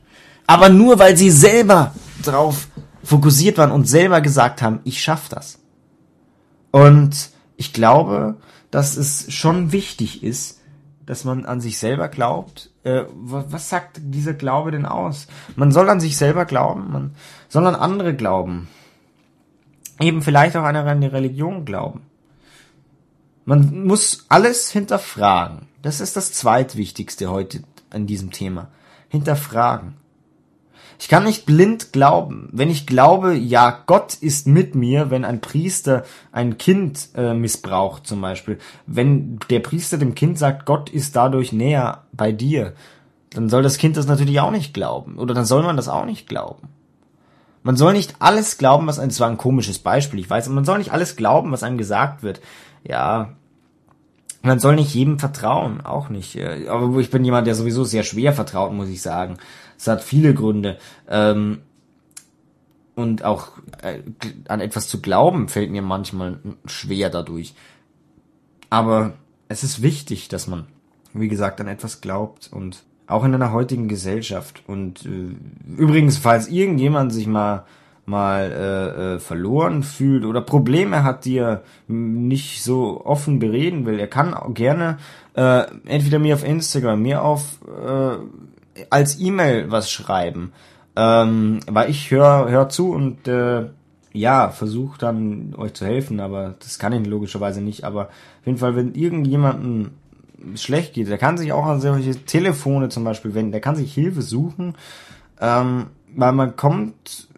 Aber 0.47 0.69
nur 0.69 0.99
weil 0.99 1.17
sie 1.17 1.31
selber 1.31 1.95
drauf 2.23 2.69
fokussiert 3.03 3.59
waren 3.59 3.71
und 3.71 3.89
selber 3.89 4.21
gesagt 4.21 4.63
haben, 4.63 4.81
ich 4.85 5.03
schaff 5.03 5.29
das. 5.29 5.59
Und 6.71 7.31
ich 7.57 7.73
glaube, 7.73 8.37
dass 8.71 8.97
es 8.97 9.33
schon 9.33 9.73
wichtig 9.73 10.23
ist, 10.23 10.58
dass 11.09 11.25
man 11.25 11.47
an 11.47 11.63
sich 11.63 11.79
selber 11.79 12.09
glaubt. 12.09 12.69
Äh, 12.85 13.05
was 13.15 13.71
sagt 13.71 13.99
dieser 13.99 14.35
Glaube 14.35 14.73
denn 14.73 14.85
aus? 14.85 15.27
Man 15.57 15.73
soll 15.73 15.89
an 15.89 16.01
sich 16.01 16.19
selber 16.19 16.45
glauben, 16.45 16.93
man 16.93 17.15
soll 17.49 17.67
an 17.67 17.75
andere 17.75 18.15
glauben. 18.15 18.69
Eben 20.01 20.21
vielleicht 20.21 20.55
auch 20.55 20.65
an 20.65 20.77
eine 20.77 21.11
Religion 21.11 21.65
glauben. 21.65 22.03
Man 23.47 23.87
muss 23.87 24.27
alles 24.29 24.71
hinterfragen. 24.71 25.67
Das 25.81 26.03
ist 26.03 26.15
das 26.15 26.35
zweitwichtigste 26.35 27.31
heute 27.31 27.63
an 27.89 28.07
diesem 28.07 28.31
Thema. 28.31 28.69
Hinterfragen. 29.09 29.95
Ich 31.01 31.09
kann 31.09 31.25
nicht 31.25 31.47
blind 31.47 31.93
glauben. 31.93 32.49
Wenn 32.53 32.71
ich 32.71 32.87
glaube, 32.87 33.35
ja, 33.35 33.85
Gott 33.87 34.15
ist 34.15 34.49
mit 34.49 34.75
mir, 34.75 35.11
wenn 35.11 35.25
ein 35.25 35.41
Priester 35.41 36.05
ein 36.33 36.59
Kind 36.59 37.11
äh, 37.15 37.35
missbraucht 37.35 38.07
zum 38.07 38.21
Beispiel, 38.21 38.59
wenn 38.87 39.39
der 39.49 39.61
Priester 39.61 39.97
dem 39.97 40.17
Kind 40.17 40.39
sagt, 40.39 40.67
Gott 40.67 40.91
ist 40.91 41.15
dadurch 41.15 41.53
näher 41.53 42.05
bei 42.13 42.33
dir, 42.33 42.75
dann 43.31 43.49
soll 43.49 43.63
das 43.63 43.79
Kind 43.79 43.97
das 43.97 44.07
natürlich 44.07 44.41
auch 44.41 44.51
nicht 44.51 44.75
glauben. 44.75 45.19
Oder 45.19 45.35
dann 45.35 45.45
soll 45.45 45.63
man 45.63 45.77
das 45.77 45.89
auch 45.89 46.05
nicht 46.05 46.29
glauben. 46.29 46.69
Man 47.63 47.77
soll 47.77 47.93
nicht 47.93 48.17
alles 48.19 48.59
glauben, 48.59 48.87
was 48.87 48.99
ein, 48.99 49.11
zwar 49.11 49.29
ein 49.29 49.37
komisches 49.37 49.79
Beispiel, 49.79 50.21
ich 50.21 50.31
weiß, 50.31 50.49
man 50.49 50.65
soll 50.65 50.79
nicht 50.79 50.93
alles 50.93 51.17
glauben, 51.17 51.53
was 51.53 51.63
einem 51.63 51.79
gesagt 51.79 52.23
wird. 52.23 52.41
Ja, 52.83 53.35
man 54.43 54.61
soll 54.61 54.77
nicht 54.77 54.95
jedem 54.95 55.19
vertrauen, 55.19 55.81
auch 55.81 56.09
nicht. 56.09 56.37
Äh, 56.37 56.69
aber 56.69 56.99
ich 56.99 57.11
bin 57.11 57.25
jemand, 57.25 57.47
der 57.47 57.55
sowieso 57.55 57.85
sehr 57.85 58.05
schwer 58.05 58.33
vertraut, 58.33 58.73
muss 58.73 58.89
ich 58.89 59.03
sagen. 59.03 59.37
Es 59.79 59.87
hat 59.87 60.03
viele 60.03 60.35
Gründe. 60.35 60.79
Ähm, 61.09 61.61
und 62.95 63.23
auch 63.25 63.53
äh, 63.83 64.01
an 64.49 64.61
etwas 64.61 64.89
zu 64.89 65.01
glauben 65.01 65.49
fällt 65.49 65.71
mir 65.71 65.83
manchmal 65.83 66.41
schwer 66.67 67.11
dadurch. 67.11 67.55
Aber 68.71 69.15
es 69.49 69.63
ist 69.63 69.83
wichtig, 69.83 70.29
dass 70.29 70.49
man, 70.49 70.67
wie 71.15 71.29
gesagt, 71.29 71.61
an 71.61 71.69
etwas 71.69 72.01
glaubt 72.01 72.51
und 72.53 72.83
auch 73.07 73.25
in 73.25 73.35
einer 73.35 73.53
heutigen 73.53 73.89
Gesellschaft. 73.89 74.63
Und 74.67 75.07
äh, 75.07 75.81
übrigens, 75.81 76.19
falls 76.19 76.49
irgendjemand 76.49 77.13
sich 77.13 77.27
mal 77.27 77.65
mal 78.09 78.51
äh, 78.51 79.15
äh, 79.15 79.19
verloren 79.19 79.83
fühlt 79.83 80.25
oder 80.25 80.41
Probleme 80.41 81.05
hat, 81.05 81.27
die 81.27 81.37
er 81.37 81.63
nicht 81.87 82.65
so 82.65 83.05
offen 83.05 83.39
bereden 83.39 83.85
will, 83.85 84.01
er 84.01 84.07
kann 84.09 84.35
auch 84.35 84.55
gerne 84.55 84.97
äh, 85.35 85.65
entweder 85.85 86.19
mir 86.19 86.35
auf 86.35 86.45
Instagram, 86.45 87.03
mir 87.03 87.23
auf 87.23 87.59
äh, 87.67 88.17
als 88.91 89.21
E-Mail 89.21 89.71
was 89.71 89.91
schreiben, 89.91 90.53
ähm, 90.97 91.61
weil 91.67 91.91
ich 91.91 92.11
höre 92.11 92.49
hör 92.49 92.69
zu 92.69 92.93
und 92.93 93.29
äh, 93.29 93.71
ja, 94.13 94.51
versuche 94.51 94.99
dann 94.99 95.55
euch 95.57 95.75
zu 95.75 95.85
helfen, 95.85 96.21
aber 96.21 96.55
das 96.61 96.79
kann 96.79 96.93
ich 96.93 97.07
logischerweise 97.07 97.61
nicht. 97.61 97.85
Aber 97.85 98.07
auf 98.07 98.47
jeden 98.47 98.59
Fall, 98.59 98.75
wenn 98.75 98.95
irgendjemanden 98.95 99.91
schlecht 100.55 100.95
geht, 100.95 101.09
der 101.09 101.19
kann 101.19 101.39
sich 101.39 101.53
auch 101.53 101.67
an 101.67 101.81
solche 101.81 102.25
Telefone 102.25 102.89
zum 102.89 103.05
Beispiel 103.05 103.35
wenden, 103.35 103.53
der 103.53 103.61
kann 103.61 103.77
sich 103.77 103.93
Hilfe 103.93 104.23
suchen, 104.23 104.75
ähm, 105.41 105.87
weil 106.15 106.33
man 106.33 106.57
kommt 106.57 107.29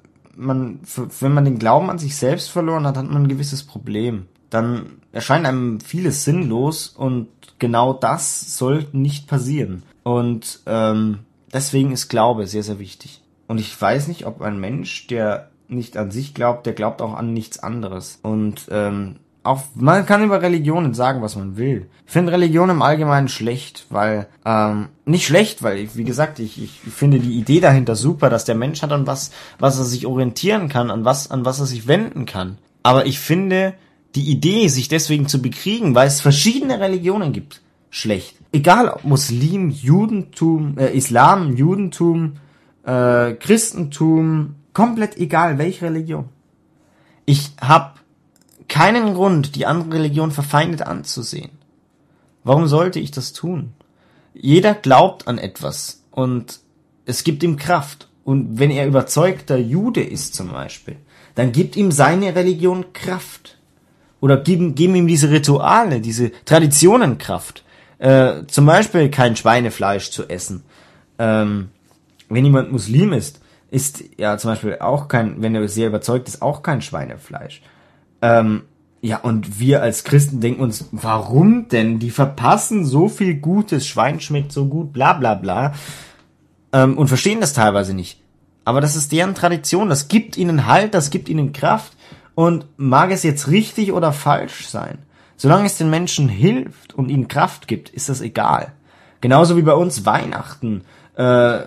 man, 0.40 0.80
wenn 1.20 1.34
man 1.34 1.44
den 1.44 1.58
Glauben 1.58 1.90
an 1.90 1.98
sich 1.98 2.16
selbst 2.16 2.50
verloren 2.50 2.86
hat, 2.86 2.96
hat 2.96 3.06
man 3.06 3.24
ein 3.24 3.28
gewisses 3.28 3.62
Problem. 3.62 4.26
Dann 4.48 5.00
erscheint 5.12 5.46
einem 5.46 5.80
vieles 5.80 6.24
sinnlos 6.24 6.88
und 6.88 7.28
genau 7.58 7.92
das 7.92 8.56
soll 8.56 8.86
nicht 8.92 9.28
passieren. 9.28 9.82
Und 10.02 10.60
ähm, 10.66 11.20
deswegen 11.52 11.92
ist 11.92 12.08
Glaube 12.08 12.46
sehr, 12.46 12.62
sehr 12.62 12.78
wichtig. 12.78 13.22
Und 13.46 13.58
ich 13.58 13.80
weiß 13.80 14.08
nicht, 14.08 14.26
ob 14.26 14.42
ein 14.42 14.60
Mensch, 14.60 15.06
der 15.08 15.50
nicht 15.68 15.96
an 15.96 16.10
sich 16.10 16.34
glaubt, 16.34 16.66
der 16.66 16.72
glaubt 16.72 17.02
auch 17.02 17.14
an 17.14 17.32
nichts 17.32 17.58
anderes. 17.58 18.18
Und 18.22 18.68
ähm, 18.70 19.16
auch 19.42 19.62
man 19.74 20.04
kann 20.06 20.22
über 20.22 20.42
Religionen 20.42 20.94
sagen, 20.94 21.22
was 21.22 21.36
man 21.36 21.56
will. 21.56 21.88
Ich 22.06 22.12
finde 22.12 22.32
Religion 22.32 22.70
im 22.70 22.82
Allgemeinen 22.82 23.28
schlecht, 23.28 23.86
weil 23.88 24.26
ähm, 24.44 24.88
nicht 25.04 25.26
schlecht, 25.26 25.62
weil 25.62 25.78
ich, 25.78 25.96
wie 25.96 26.04
gesagt, 26.04 26.38
ich, 26.38 26.62
ich 26.62 26.70
finde 26.92 27.18
die 27.18 27.38
Idee 27.38 27.60
dahinter 27.60 27.96
super, 27.96 28.28
dass 28.28 28.44
der 28.44 28.54
Mensch 28.54 28.82
hat 28.82 28.92
an 28.92 29.06
was, 29.06 29.30
was 29.58 29.78
er 29.78 29.84
sich 29.84 30.06
orientieren 30.06 30.68
kann, 30.68 30.90
an 30.90 31.04
was, 31.04 31.30
an 31.30 31.44
was 31.44 31.60
er 31.60 31.66
sich 31.66 31.86
wenden 31.86 32.26
kann. 32.26 32.58
Aber 32.82 33.06
ich 33.06 33.18
finde 33.18 33.74
die 34.14 34.30
Idee, 34.30 34.68
sich 34.68 34.88
deswegen 34.88 35.28
zu 35.28 35.40
bekriegen, 35.40 35.94
weil 35.94 36.08
es 36.08 36.20
verschiedene 36.20 36.80
Religionen 36.80 37.32
gibt, 37.32 37.62
schlecht. 37.90 38.36
Egal 38.52 38.88
ob 38.88 39.04
Muslim, 39.04 39.70
Judentum, 39.70 40.76
äh, 40.78 40.96
Islam, 40.96 41.56
Judentum, 41.56 42.34
äh, 42.84 43.34
Christentum, 43.34 44.56
komplett 44.72 45.16
egal, 45.18 45.58
welche 45.58 45.86
Religion. 45.86 46.28
Ich 47.26 47.52
habe 47.60 47.92
keinen 48.68 49.14
Grund, 49.14 49.56
die 49.56 49.66
andere 49.66 49.94
Religion 49.94 50.30
verfeindet 50.30 50.82
anzusehen. 50.82 51.50
Warum 52.44 52.66
sollte 52.66 52.98
ich 52.98 53.10
das 53.10 53.32
tun? 53.32 53.74
Jeder 54.32 54.74
glaubt 54.74 55.28
an 55.28 55.38
etwas 55.38 56.04
und 56.10 56.60
es 57.04 57.24
gibt 57.24 57.42
ihm 57.42 57.56
Kraft. 57.56 58.08
Und 58.24 58.58
wenn 58.58 58.70
er 58.70 58.86
überzeugter 58.86 59.56
Jude 59.56 60.02
ist 60.02 60.34
zum 60.34 60.52
Beispiel, 60.52 60.96
dann 61.34 61.52
gibt 61.52 61.76
ihm 61.76 61.90
seine 61.90 62.34
Religion 62.34 62.92
Kraft. 62.92 63.58
Oder 64.20 64.36
geben, 64.36 64.74
geben 64.74 64.94
ihm 64.94 65.06
diese 65.06 65.30
Rituale, 65.30 66.00
diese 66.00 66.30
Traditionen 66.44 67.18
Kraft. 67.18 67.64
Äh, 68.00 68.46
zum 68.46 68.64
Beispiel 68.64 69.10
kein 69.10 69.36
Schweinefleisch 69.36 70.10
zu 70.10 70.26
essen. 70.28 70.64
Ähm, 71.18 71.68
wenn 72.30 72.46
jemand 72.46 72.72
Muslim 72.72 73.12
ist, 73.12 73.40
ist 73.70 74.02
ja 74.16 74.38
zum 74.38 74.52
Beispiel 74.52 74.78
auch 74.80 75.06
kein, 75.06 75.42
wenn 75.42 75.54
er 75.54 75.68
sehr 75.68 75.88
überzeugt 75.88 76.26
ist, 76.26 76.40
auch 76.40 76.62
kein 76.62 76.80
Schweinefleisch. 76.80 77.60
Ähm, 78.22 78.62
ja, 79.02 79.18
und 79.18 79.60
wir 79.60 79.82
als 79.82 80.04
Christen 80.04 80.40
denken 80.40 80.62
uns, 80.62 80.88
warum 80.92 81.68
denn? 81.68 81.98
Die 81.98 82.10
verpassen 82.10 82.86
so 82.86 83.08
viel 83.08 83.34
Gutes, 83.34 83.86
Schwein 83.86 84.18
schmeckt 84.20 84.52
so 84.52 84.66
gut, 84.66 84.94
bla 84.94 85.12
bla 85.12 85.34
bla. 85.34 85.74
Ähm, 86.72 86.96
und 86.96 87.08
verstehen 87.08 87.42
das 87.42 87.52
teilweise 87.52 87.92
nicht. 87.92 88.18
Aber 88.64 88.80
das 88.80 88.96
ist 88.96 89.12
deren 89.12 89.34
Tradition, 89.34 89.90
das 89.90 90.08
gibt 90.08 90.38
ihnen 90.38 90.66
Halt, 90.66 90.94
das 90.94 91.10
gibt 91.10 91.28
ihnen 91.28 91.52
Kraft. 91.52 91.92
Und 92.34 92.64
mag 92.78 93.10
es 93.10 93.24
jetzt 93.24 93.48
richtig 93.48 93.92
oder 93.92 94.14
falsch 94.14 94.68
sein? 94.68 94.98
Solange 95.40 95.64
es 95.64 95.78
den 95.78 95.88
Menschen 95.88 96.28
hilft 96.28 96.92
und 96.92 97.08
ihnen 97.08 97.26
Kraft 97.26 97.66
gibt, 97.66 97.88
ist 97.88 98.10
das 98.10 98.20
egal. 98.20 98.72
Genauso 99.22 99.56
wie 99.56 99.62
bei 99.62 99.72
uns 99.72 100.04
Weihnachten. 100.04 100.84
Äh, 101.16 101.60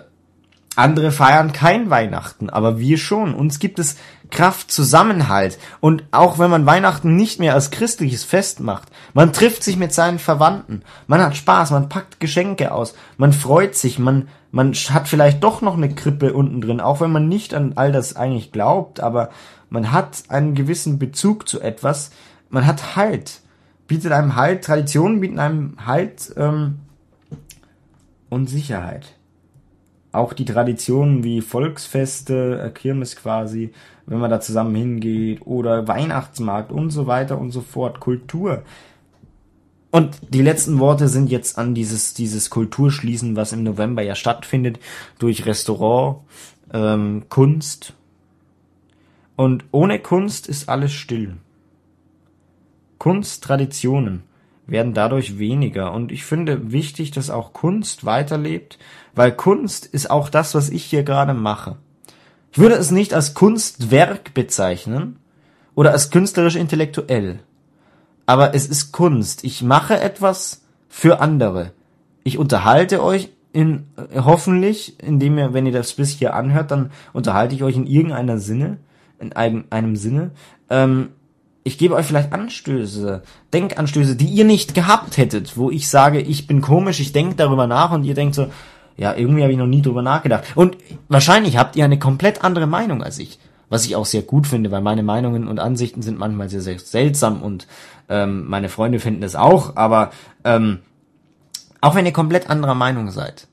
andere 0.76 1.10
feiern 1.10 1.52
kein 1.52 1.90
Weihnachten, 1.90 2.50
aber 2.50 2.78
wir 2.78 2.98
schon. 2.98 3.34
Uns 3.34 3.58
gibt 3.58 3.80
es 3.80 3.96
Kraft, 4.30 4.70
Zusammenhalt. 4.70 5.58
Und 5.80 6.04
auch 6.12 6.38
wenn 6.38 6.52
man 6.52 6.66
Weihnachten 6.66 7.16
nicht 7.16 7.40
mehr 7.40 7.54
als 7.54 7.72
christliches 7.72 8.22
Fest 8.22 8.60
macht, 8.60 8.90
man 9.12 9.32
trifft 9.32 9.64
sich 9.64 9.76
mit 9.76 9.92
seinen 9.92 10.20
Verwandten, 10.20 10.82
man 11.08 11.20
hat 11.20 11.36
Spaß, 11.36 11.72
man 11.72 11.88
packt 11.88 12.20
Geschenke 12.20 12.70
aus, 12.70 12.94
man 13.16 13.32
freut 13.32 13.74
sich, 13.74 13.98
man, 13.98 14.28
man 14.52 14.72
hat 14.72 15.08
vielleicht 15.08 15.42
doch 15.42 15.62
noch 15.62 15.76
eine 15.76 15.92
Krippe 15.92 16.32
unten 16.32 16.60
drin, 16.60 16.80
auch 16.80 17.00
wenn 17.00 17.10
man 17.10 17.26
nicht 17.26 17.54
an 17.54 17.72
all 17.74 17.90
das 17.90 18.14
eigentlich 18.14 18.52
glaubt, 18.52 19.00
aber 19.00 19.30
man 19.68 19.90
hat 19.90 20.22
einen 20.28 20.54
gewissen 20.54 21.00
Bezug 21.00 21.48
zu 21.48 21.60
etwas, 21.60 22.12
man 22.50 22.68
hat 22.68 22.94
Halt, 22.94 23.40
bietet 23.86 24.12
einem 24.12 24.36
Halt, 24.36 24.64
Traditionen 24.64 25.20
bieten 25.20 25.38
einem 25.38 25.76
Halt 25.84 26.32
ähm, 26.36 26.80
und 28.30 28.48
Sicherheit 28.48 29.14
auch 30.14 30.32
die 30.32 30.44
Traditionen 30.44 31.24
wie 31.24 31.40
Volksfeste, 31.40 32.60
äh, 32.64 32.70
Kirmes 32.70 33.16
quasi, 33.16 33.72
wenn 34.06 34.18
man 34.18 34.30
da 34.30 34.40
zusammen 34.40 34.74
hingeht, 34.74 35.44
oder 35.44 35.88
Weihnachtsmarkt 35.88 36.70
und 36.70 36.90
so 36.90 37.06
weiter 37.06 37.38
und 37.38 37.50
so 37.50 37.60
fort, 37.60 38.00
Kultur. 38.00 38.62
Und 39.90 40.18
die 40.28 40.42
letzten 40.42 40.78
Worte 40.78 41.08
sind 41.08 41.30
jetzt 41.30 41.58
an 41.58 41.74
dieses, 41.74 42.14
dieses 42.14 42.50
Kulturschließen, 42.50 43.36
was 43.36 43.52
im 43.52 43.62
November 43.62 44.02
ja 44.02 44.14
stattfindet, 44.14 44.78
durch 45.18 45.46
Restaurant, 45.46 46.18
ähm, 46.72 47.24
Kunst. 47.28 47.94
Und 49.36 49.64
ohne 49.72 49.98
Kunst 49.98 50.48
ist 50.48 50.68
alles 50.68 50.92
still. 50.92 51.36
Kunst, 53.04 53.44
Traditionen 53.44 54.22
werden 54.66 54.94
dadurch 54.94 55.38
weniger. 55.38 55.92
Und 55.92 56.10
ich 56.10 56.24
finde 56.24 56.72
wichtig, 56.72 57.10
dass 57.10 57.28
auch 57.28 57.52
Kunst 57.52 58.06
weiterlebt, 58.06 58.78
weil 59.14 59.30
Kunst 59.30 59.84
ist 59.84 60.10
auch 60.10 60.30
das, 60.30 60.54
was 60.54 60.70
ich 60.70 60.84
hier 60.84 61.02
gerade 61.02 61.34
mache. 61.34 61.76
Ich 62.50 62.56
würde 62.56 62.76
es 62.76 62.90
nicht 62.90 63.12
als 63.12 63.34
Kunstwerk 63.34 64.32
bezeichnen 64.32 65.18
oder 65.74 65.90
als 65.90 66.08
künstlerisch 66.08 66.56
intellektuell. 66.56 67.40
Aber 68.24 68.54
es 68.54 68.66
ist 68.66 68.92
Kunst. 68.92 69.44
Ich 69.44 69.62
mache 69.62 70.00
etwas 70.00 70.62
für 70.88 71.20
andere. 71.20 71.72
Ich 72.22 72.38
unterhalte 72.38 73.02
euch 73.02 73.28
in, 73.52 73.86
hoffentlich, 74.14 74.98
indem 74.98 75.36
ihr, 75.36 75.52
wenn 75.52 75.66
ihr 75.66 75.72
das 75.72 75.92
bis 75.92 76.08
hier 76.08 76.32
anhört, 76.32 76.70
dann 76.70 76.90
unterhalte 77.12 77.54
ich 77.54 77.64
euch 77.64 77.76
in 77.76 77.86
irgendeiner 77.86 78.38
Sinne, 78.38 78.78
in 79.18 79.34
einem, 79.34 79.64
einem 79.68 79.94
Sinne. 79.94 80.30
Ähm, 80.70 81.10
ich 81.64 81.78
gebe 81.78 81.94
euch 81.94 82.06
vielleicht 82.06 82.32
Anstöße, 82.32 83.22
Denkanstöße, 83.52 84.16
die 84.16 84.26
ihr 84.26 84.44
nicht 84.44 84.74
gehabt 84.74 85.16
hättet, 85.16 85.56
wo 85.56 85.70
ich 85.70 85.88
sage, 85.88 86.20
ich 86.20 86.46
bin 86.46 86.60
komisch, 86.60 87.00
ich 87.00 87.12
denke 87.12 87.36
darüber 87.36 87.66
nach 87.66 87.90
und 87.90 88.04
ihr 88.04 88.14
denkt 88.14 88.34
so, 88.34 88.48
ja, 88.96 89.14
irgendwie 89.14 89.42
habe 89.42 89.52
ich 89.52 89.58
noch 89.58 89.66
nie 89.66 89.82
drüber 89.82 90.02
nachgedacht. 90.02 90.44
Und 90.54 90.76
wahrscheinlich 91.08 91.56
habt 91.56 91.74
ihr 91.74 91.84
eine 91.84 91.98
komplett 91.98 92.44
andere 92.44 92.66
Meinung 92.66 93.02
als 93.02 93.18
ich. 93.18 93.38
Was 93.70 93.86
ich 93.86 93.96
auch 93.96 94.04
sehr 94.04 94.22
gut 94.22 94.46
finde, 94.46 94.70
weil 94.70 94.82
meine 94.82 95.02
Meinungen 95.02 95.48
und 95.48 95.58
Ansichten 95.58 96.02
sind 96.02 96.18
manchmal 96.18 96.50
sehr, 96.50 96.60
sehr 96.60 96.78
seltsam 96.78 97.42
und 97.42 97.66
ähm, 98.10 98.46
meine 98.46 98.68
Freunde 98.68 99.00
finden 99.00 99.22
es 99.22 99.34
auch, 99.34 99.74
aber 99.74 100.10
ähm, 100.44 100.80
auch 101.80 101.94
wenn 101.94 102.06
ihr 102.06 102.12
komplett 102.12 102.50
anderer 102.50 102.74
Meinung 102.74 103.10
seid, 103.10 103.48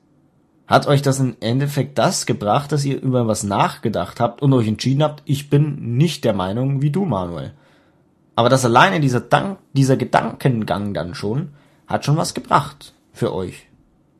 hat 0.66 0.86
euch 0.86 1.00
das 1.00 1.18
im 1.18 1.36
Endeffekt 1.40 1.98
das 1.98 2.26
gebracht, 2.26 2.72
dass 2.72 2.84
ihr 2.84 3.00
über 3.00 3.26
was 3.26 3.42
nachgedacht 3.42 4.20
habt 4.20 4.42
und 4.42 4.52
euch 4.52 4.68
entschieden 4.68 5.02
habt, 5.02 5.22
ich 5.24 5.48
bin 5.50 5.96
nicht 5.96 6.24
der 6.24 6.34
Meinung 6.34 6.82
wie 6.82 6.90
du, 6.90 7.06
Manuel. 7.06 7.52
Aber 8.34 8.48
das 8.48 8.64
alleine, 8.64 9.00
dieser, 9.00 9.20
Dank, 9.20 9.58
dieser 9.72 9.96
Gedankengang 9.96 10.94
dann 10.94 11.14
schon, 11.14 11.50
hat 11.86 12.04
schon 12.04 12.16
was 12.16 12.34
gebracht 12.34 12.94
für 13.12 13.34
euch. 13.34 13.66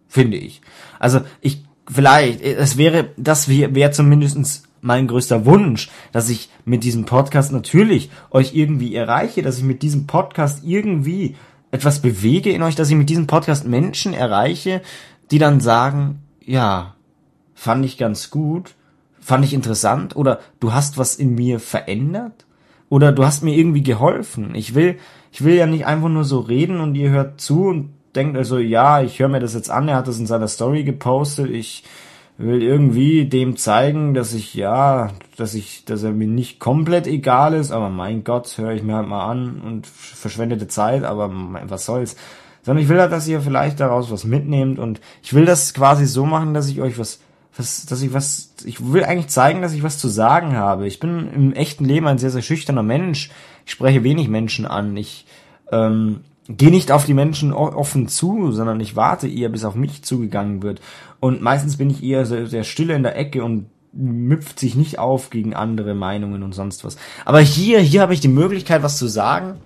Finde 0.09 0.37
ich. 0.37 0.61
Also 0.98 1.22
ich, 1.40 1.64
vielleicht, 1.90 2.42
es 2.42 2.77
wäre, 2.77 3.11
das 3.16 3.48
wäre 3.48 3.75
wär 3.75 3.92
zumindestens 3.92 4.64
mein 4.83 5.07
größter 5.07 5.46
Wunsch, 5.46 5.88
dass 6.11 6.29
ich 6.29 6.51
mit 6.64 6.85
diesem 6.85 7.07
Podcast 7.07 7.53
natürlich 7.53 8.11
euch 8.31 8.55
irgendwie 8.55 8.94
erreiche, 8.94 9.42
dass 9.42 9.57
ich 9.57 9.64
mit 9.64 9.83
diesem 9.83 10.07
Podcast 10.07 10.64
irgendwie 10.64 11.37
etwas 11.70 12.03
bewege 12.03 12.51
in 12.51 12.62
euch, 12.62 12.75
dass 12.75 12.90
ich 12.90 12.96
mit 12.96 13.09
diesem 13.09 13.27
Podcast 13.27 13.66
Menschen 13.66 14.12
erreiche, 14.12 14.83
die 15.31 15.38
dann 15.38 15.61
sagen, 15.61 16.18
ja, 16.44 16.96
fand 17.55 17.85
ich 17.85 17.96
ganz 17.96 18.29
gut, 18.31 18.75
fand 19.20 19.44
ich 19.44 19.55
interessant 19.55 20.16
oder 20.16 20.40
du 20.61 20.72
hast 20.72 20.98
was 20.98 21.14
in 21.14 21.35
mir 21.37 21.61
verändert 21.61 22.44
oder 22.92 23.11
du 23.11 23.24
hast 23.24 23.42
mir 23.42 23.57
irgendwie 23.57 23.83
geholfen. 23.83 24.55
Ich 24.55 24.74
will, 24.74 24.98
ich 25.33 25.42
will 25.42 25.55
ja 25.55 25.64
nicht 25.64 25.87
einfach 25.87 26.11
nur 26.11 26.24
so 26.24 26.40
reden 26.40 26.78
und 26.78 26.94
ihr 26.94 27.09
hört 27.09 27.40
zu 27.40 27.64
und 27.68 27.94
denkt 28.14 28.37
also, 28.37 28.59
ja, 28.59 29.00
ich 29.00 29.18
höre 29.18 29.31
mir 29.31 29.40
das 29.40 29.55
jetzt 29.55 29.70
an, 29.70 29.88
er 29.88 29.96
hat 29.96 30.09
das 30.09 30.18
in 30.18 30.26
seiner 30.26 30.46
Story 30.46 30.85
gepostet, 30.85 31.48
ich 31.48 31.85
will 32.37 32.62
irgendwie 32.62 33.24
dem 33.24 33.57
zeigen, 33.57 34.12
dass 34.12 34.35
ich, 34.35 34.52
ja, 34.52 35.09
dass 35.38 35.55
ich, 35.55 35.87
dass 35.87 36.02
er 36.02 36.12
mir 36.12 36.26
nicht 36.26 36.61
komplett 36.61 37.07
egal 37.07 37.55
ist, 37.55 37.70
aber 37.70 37.88
mein 37.88 38.24
Gott, 38.24 38.59
höre 38.59 38.72
ich 38.72 38.83
mir 38.83 38.96
halt 38.96 39.09
mal 39.09 39.24
an 39.24 39.62
und 39.62 39.87
verschwendete 39.87 40.68
Zeit, 40.68 41.02
aber 41.02 41.31
was 41.68 41.87
soll's. 41.87 42.14
Sondern 42.61 42.85
ich 42.85 42.90
will 42.90 43.00
halt, 43.00 43.11
dass 43.11 43.26
ihr 43.26 43.40
vielleicht 43.40 43.81
daraus 43.81 44.11
was 44.11 44.24
mitnehmt 44.24 44.78
und 44.78 45.00
ich 45.22 45.33
will 45.33 45.46
das 45.46 45.72
quasi 45.72 46.05
so 46.05 46.26
machen, 46.26 46.52
dass 46.52 46.68
ich 46.68 46.83
euch 46.83 46.98
was 46.98 47.20
was, 47.57 47.87
dass 47.87 48.03
ich 48.03 48.12
was, 48.12 48.55
ich 48.65 48.93
will 48.93 49.05
eigentlich 49.05 49.29
zeigen, 49.29 49.62
dass 49.62 49.75
ich 49.75 49.83
was 49.83 49.99
zu 49.99 50.09
sagen 50.09 50.57
habe. 50.57 50.87
Ich 50.87 51.01
bin 51.01 51.31
im 51.33 51.53
echten 51.53 51.85
Leben 51.85 52.07
ein 52.07 52.19
sehr, 52.19 52.31
sehr 52.31 52.43
schüchterner 52.43 52.83
Mensch. 52.83 53.31
Ich 53.67 53.73
spreche 53.73 54.05
wenig 54.05 54.29
Menschen 54.29 54.67
an. 54.67 54.97
Ich 54.97 55.27
ähm, 55.71 56.21
gehe 56.49 56.71
nicht 56.71 56.91
auf 56.91 57.05
die 57.05 57.15
Menschen 57.15 57.53
offen 57.53 58.09
zu, 58.09 58.53
sondern 58.53 58.81
ich 58.81 58.97
warte 58.97 59.29
eher, 59.29 59.49
bis 59.49 59.65
auf 59.65 59.75
mich 59.75 60.03
zugegangen 60.03 60.62
wird. 60.62 60.81
Und 61.21 61.43
meistens 61.43 61.77
bin 61.77 61.91
ich 61.91 62.03
eher 62.03 62.27
sehr, 62.27 62.47
sehr 62.47 62.65
stille 62.65 62.95
in 62.95 63.03
der 63.03 63.17
Ecke 63.17 63.45
und 63.45 63.67
müpft 63.93 64.59
sich 64.59 64.75
nicht 64.75 64.99
auf 64.99 65.31
gegen 65.31 65.55
andere 65.55 65.95
Meinungen 65.95 66.43
und 66.43 66.55
sonst 66.55 66.85
was. 66.85 66.97
Aber 67.25 67.41
hier, 67.41 67.81
hier 67.81 68.01
habe 68.01 68.15
ich 68.15 68.21
die 68.21 68.29
Möglichkeit, 68.29 68.83
was 68.83 68.97
zu 68.97 69.07
sagen. 69.07 69.59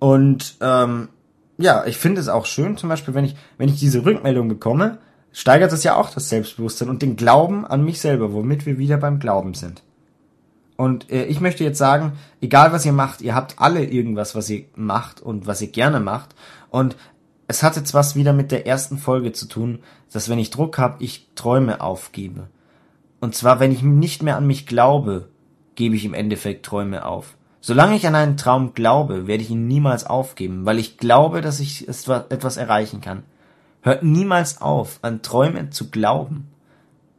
Und 0.00 0.56
ähm, 0.60 1.08
ja, 1.56 1.86
ich 1.86 1.96
finde 1.96 2.20
es 2.20 2.28
auch 2.28 2.46
schön, 2.46 2.76
zum 2.76 2.88
Beispiel, 2.88 3.14
wenn 3.14 3.24
ich, 3.24 3.36
wenn 3.56 3.68
ich 3.68 3.78
diese 3.78 4.04
Rückmeldung 4.04 4.48
bekomme, 4.48 4.98
steigert 5.34 5.72
es 5.72 5.82
ja 5.82 5.96
auch 5.96 6.10
das 6.10 6.28
Selbstbewusstsein 6.28 6.88
und 6.88 7.02
den 7.02 7.16
Glauben 7.16 7.66
an 7.66 7.84
mich 7.84 8.00
selber, 8.00 8.32
womit 8.32 8.64
wir 8.64 8.78
wieder 8.78 8.96
beim 8.96 9.18
Glauben 9.18 9.52
sind. 9.52 9.82
Und 10.76 11.10
äh, 11.10 11.24
ich 11.24 11.40
möchte 11.40 11.64
jetzt 11.64 11.78
sagen, 11.78 12.12
egal 12.40 12.72
was 12.72 12.86
ihr 12.86 12.92
macht, 12.92 13.20
ihr 13.20 13.34
habt 13.34 13.56
alle 13.58 13.84
irgendwas, 13.84 14.34
was 14.34 14.48
ihr 14.48 14.64
macht 14.76 15.20
und 15.20 15.46
was 15.46 15.60
ihr 15.60 15.68
gerne 15.68 15.98
macht. 16.00 16.34
Und 16.70 16.96
es 17.48 17.62
hat 17.64 17.76
jetzt 17.76 17.94
was 17.94 18.14
wieder 18.14 18.32
mit 18.32 18.52
der 18.52 18.66
ersten 18.66 18.96
Folge 18.96 19.32
zu 19.32 19.46
tun, 19.46 19.80
dass 20.12 20.28
wenn 20.28 20.38
ich 20.38 20.50
Druck 20.50 20.78
habe, 20.78 21.02
ich 21.02 21.28
Träume 21.34 21.80
aufgebe. 21.80 22.48
Und 23.20 23.34
zwar, 23.34 23.58
wenn 23.58 23.72
ich 23.72 23.82
nicht 23.82 24.22
mehr 24.22 24.36
an 24.36 24.46
mich 24.46 24.66
glaube, 24.66 25.28
gebe 25.74 25.96
ich 25.96 26.04
im 26.04 26.14
Endeffekt 26.14 26.64
Träume 26.64 27.04
auf. 27.04 27.36
Solange 27.60 27.96
ich 27.96 28.06
an 28.06 28.14
einen 28.14 28.36
Traum 28.36 28.74
glaube, 28.74 29.26
werde 29.26 29.42
ich 29.42 29.50
ihn 29.50 29.66
niemals 29.66 30.06
aufgeben, 30.06 30.64
weil 30.64 30.78
ich 30.78 30.96
glaube, 30.96 31.40
dass 31.40 31.58
ich 31.58 31.88
etwas 31.88 32.56
erreichen 32.56 33.00
kann. 33.00 33.24
Hört 33.84 34.02
niemals 34.02 34.62
auf, 34.62 34.98
an 35.02 35.20
Träume 35.20 35.68
zu 35.68 35.90
glauben. 35.90 36.48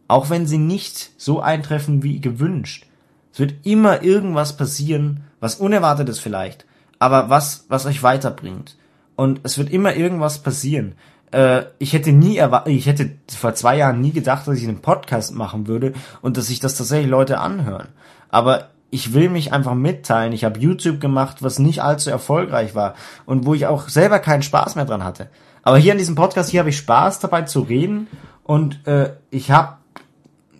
Auch 0.07 0.31
wenn 0.31 0.47
sie 0.47 0.57
nicht 0.57 1.11
so 1.15 1.39
eintreffen 1.39 2.01
wie 2.01 2.19
gewünscht. 2.19 2.87
Es 3.31 3.39
wird 3.39 3.53
immer 3.67 4.01
irgendwas 4.01 4.57
passieren, 4.57 5.25
was 5.39 5.55
unerwartet 5.55 6.09
ist 6.09 6.21
vielleicht, 6.21 6.65
aber 6.97 7.29
was, 7.29 7.65
was 7.69 7.85
euch 7.85 8.01
weiterbringt. 8.01 8.77
Und 9.15 9.41
es 9.43 9.59
wird 9.59 9.69
immer 9.69 9.95
irgendwas 9.95 10.39
passieren. 10.39 10.95
Äh, 11.29 11.65
ich 11.77 11.93
hätte 11.93 12.11
nie 12.11 12.37
erwartet, 12.37 12.73
ich 12.73 12.87
hätte 12.87 13.11
vor 13.27 13.53
zwei 13.53 13.77
Jahren 13.77 14.01
nie 14.01 14.11
gedacht, 14.11 14.47
dass 14.47 14.57
ich 14.57 14.67
einen 14.67 14.81
Podcast 14.81 15.35
machen 15.35 15.67
würde 15.67 15.93
und 16.23 16.35
dass 16.35 16.47
sich 16.47 16.59
das 16.59 16.75
tatsächlich 16.75 17.11
Leute 17.11 17.37
anhören. 17.37 17.89
Aber 18.29 18.69
ich 18.89 19.13
will 19.13 19.29
mich 19.29 19.53
einfach 19.53 19.75
mitteilen. 19.75 20.33
Ich 20.33 20.45
habe 20.45 20.59
YouTube 20.59 20.99
gemacht, 20.99 21.43
was 21.43 21.59
nicht 21.59 21.83
allzu 21.83 22.09
erfolgreich 22.09 22.73
war 22.73 22.95
und 23.27 23.45
wo 23.45 23.53
ich 23.53 23.67
auch 23.67 23.87
selber 23.87 24.17
keinen 24.17 24.41
Spaß 24.41 24.75
mehr 24.75 24.85
dran 24.85 25.03
hatte. 25.03 25.29
Aber 25.65 25.77
hier 25.77 25.91
in 25.91 25.97
diesem 25.97 26.15
Podcast, 26.15 26.51
hier 26.51 26.59
habe 26.61 26.69
ich 26.69 26.77
Spaß 26.77 27.19
dabei 27.19 27.41
zu 27.41 27.61
reden 27.61 28.07
und 28.43 28.87
äh, 28.87 29.13
ich 29.31 29.49
habe 29.49 29.77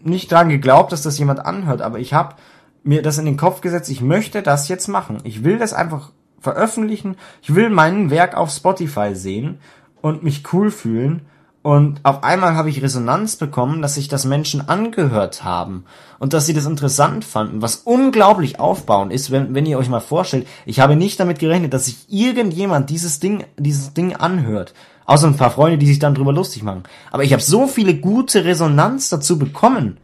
nicht 0.04 0.32
dran 0.32 0.50
geglaubt, 0.50 0.92
dass 0.92 1.04
das 1.04 1.20
jemand 1.20 1.46
anhört, 1.46 1.82
aber 1.82 2.00
ich 2.00 2.14
habe 2.14 2.36
mir 2.84 3.02
das 3.02 3.20
in 3.20 3.26
den 3.26 3.38
Kopf 3.38 3.62
gesetzt, 3.62 3.90
ich 3.90 4.02
möchte 4.02 4.42
das 4.42 4.68
jetzt 4.68 4.88
machen. 4.88 5.20
Ich 5.24 5.44
will 5.44 5.58
das 5.58 5.74
einfach 5.74 6.12
veröffentlichen. 6.40 7.18
Ich 7.42 7.56
will 7.56 7.70
mein 7.70 8.10
Werk 8.10 8.36
auf 8.36 8.50
Spotify 8.50 9.16
sehen 9.16 9.60
und 10.02 10.24
mich 10.24 10.54
cool 10.54 10.72
fühlen 10.72 11.22
und 11.66 12.02
auf 12.04 12.24
einmal 12.24 12.54
habe 12.54 12.70
ich 12.70 12.84
Resonanz 12.84 13.38
bekommen, 13.38 13.82
dass 13.82 13.96
sich 13.96 14.08
das 14.08 14.24
Menschen 14.24 14.70
angehört 14.70 15.44
haben 15.44 15.86
und 16.20 16.34
dass 16.34 16.46
sie 16.46 16.54
das 16.54 16.68
interessant 16.68 17.26
fanden, 17.26 17.64
was 17.64 17.78
unglaublich 17.78 18.60
aufbauend 18.60 19.12
ist, 19.12 19.32
wenn, 19.32 19.56
wenn 19.56 19.66
ihr 19.66 19.80
euch 19.80 19.90
mal 19.90 20.00
vorstellt, 20.00 20.46
ich 20.68 20.80
habe 20.80 20.96
nicht 20.96 21.20
damit 21.20 21.40
gerechnet, 21.40 21.74
dass 21.74 21.86
sich 21.86 22.06
irgendjemand 22.08 22.92
dieses 22.92 23.20
Ding, 23.20 23.46
dieses 23.58 23.96
Ding 23.96 24.16
anhört. 24.16 24.76
Außer 25.06 25.28
ein 25.28 25.38
paar 25.38 25.52
Freunde, 25.52 25.78
die 25.78 25.88
sich 25.88 26.00
dann 26.00 26.16
drüber 26.16 26.34
lustig 26.34 26.64
machen. 26.64 26.84
Aber 27.12 27.24
ich 27.24 27.32
habe 27.32 27.42
so 27.42 27.68
viele 27.68 27.96
gute 27.96 28.44
Resonanz 28.44 29.10
dazu 29.10 29.38
bekommen, 29.38 29.98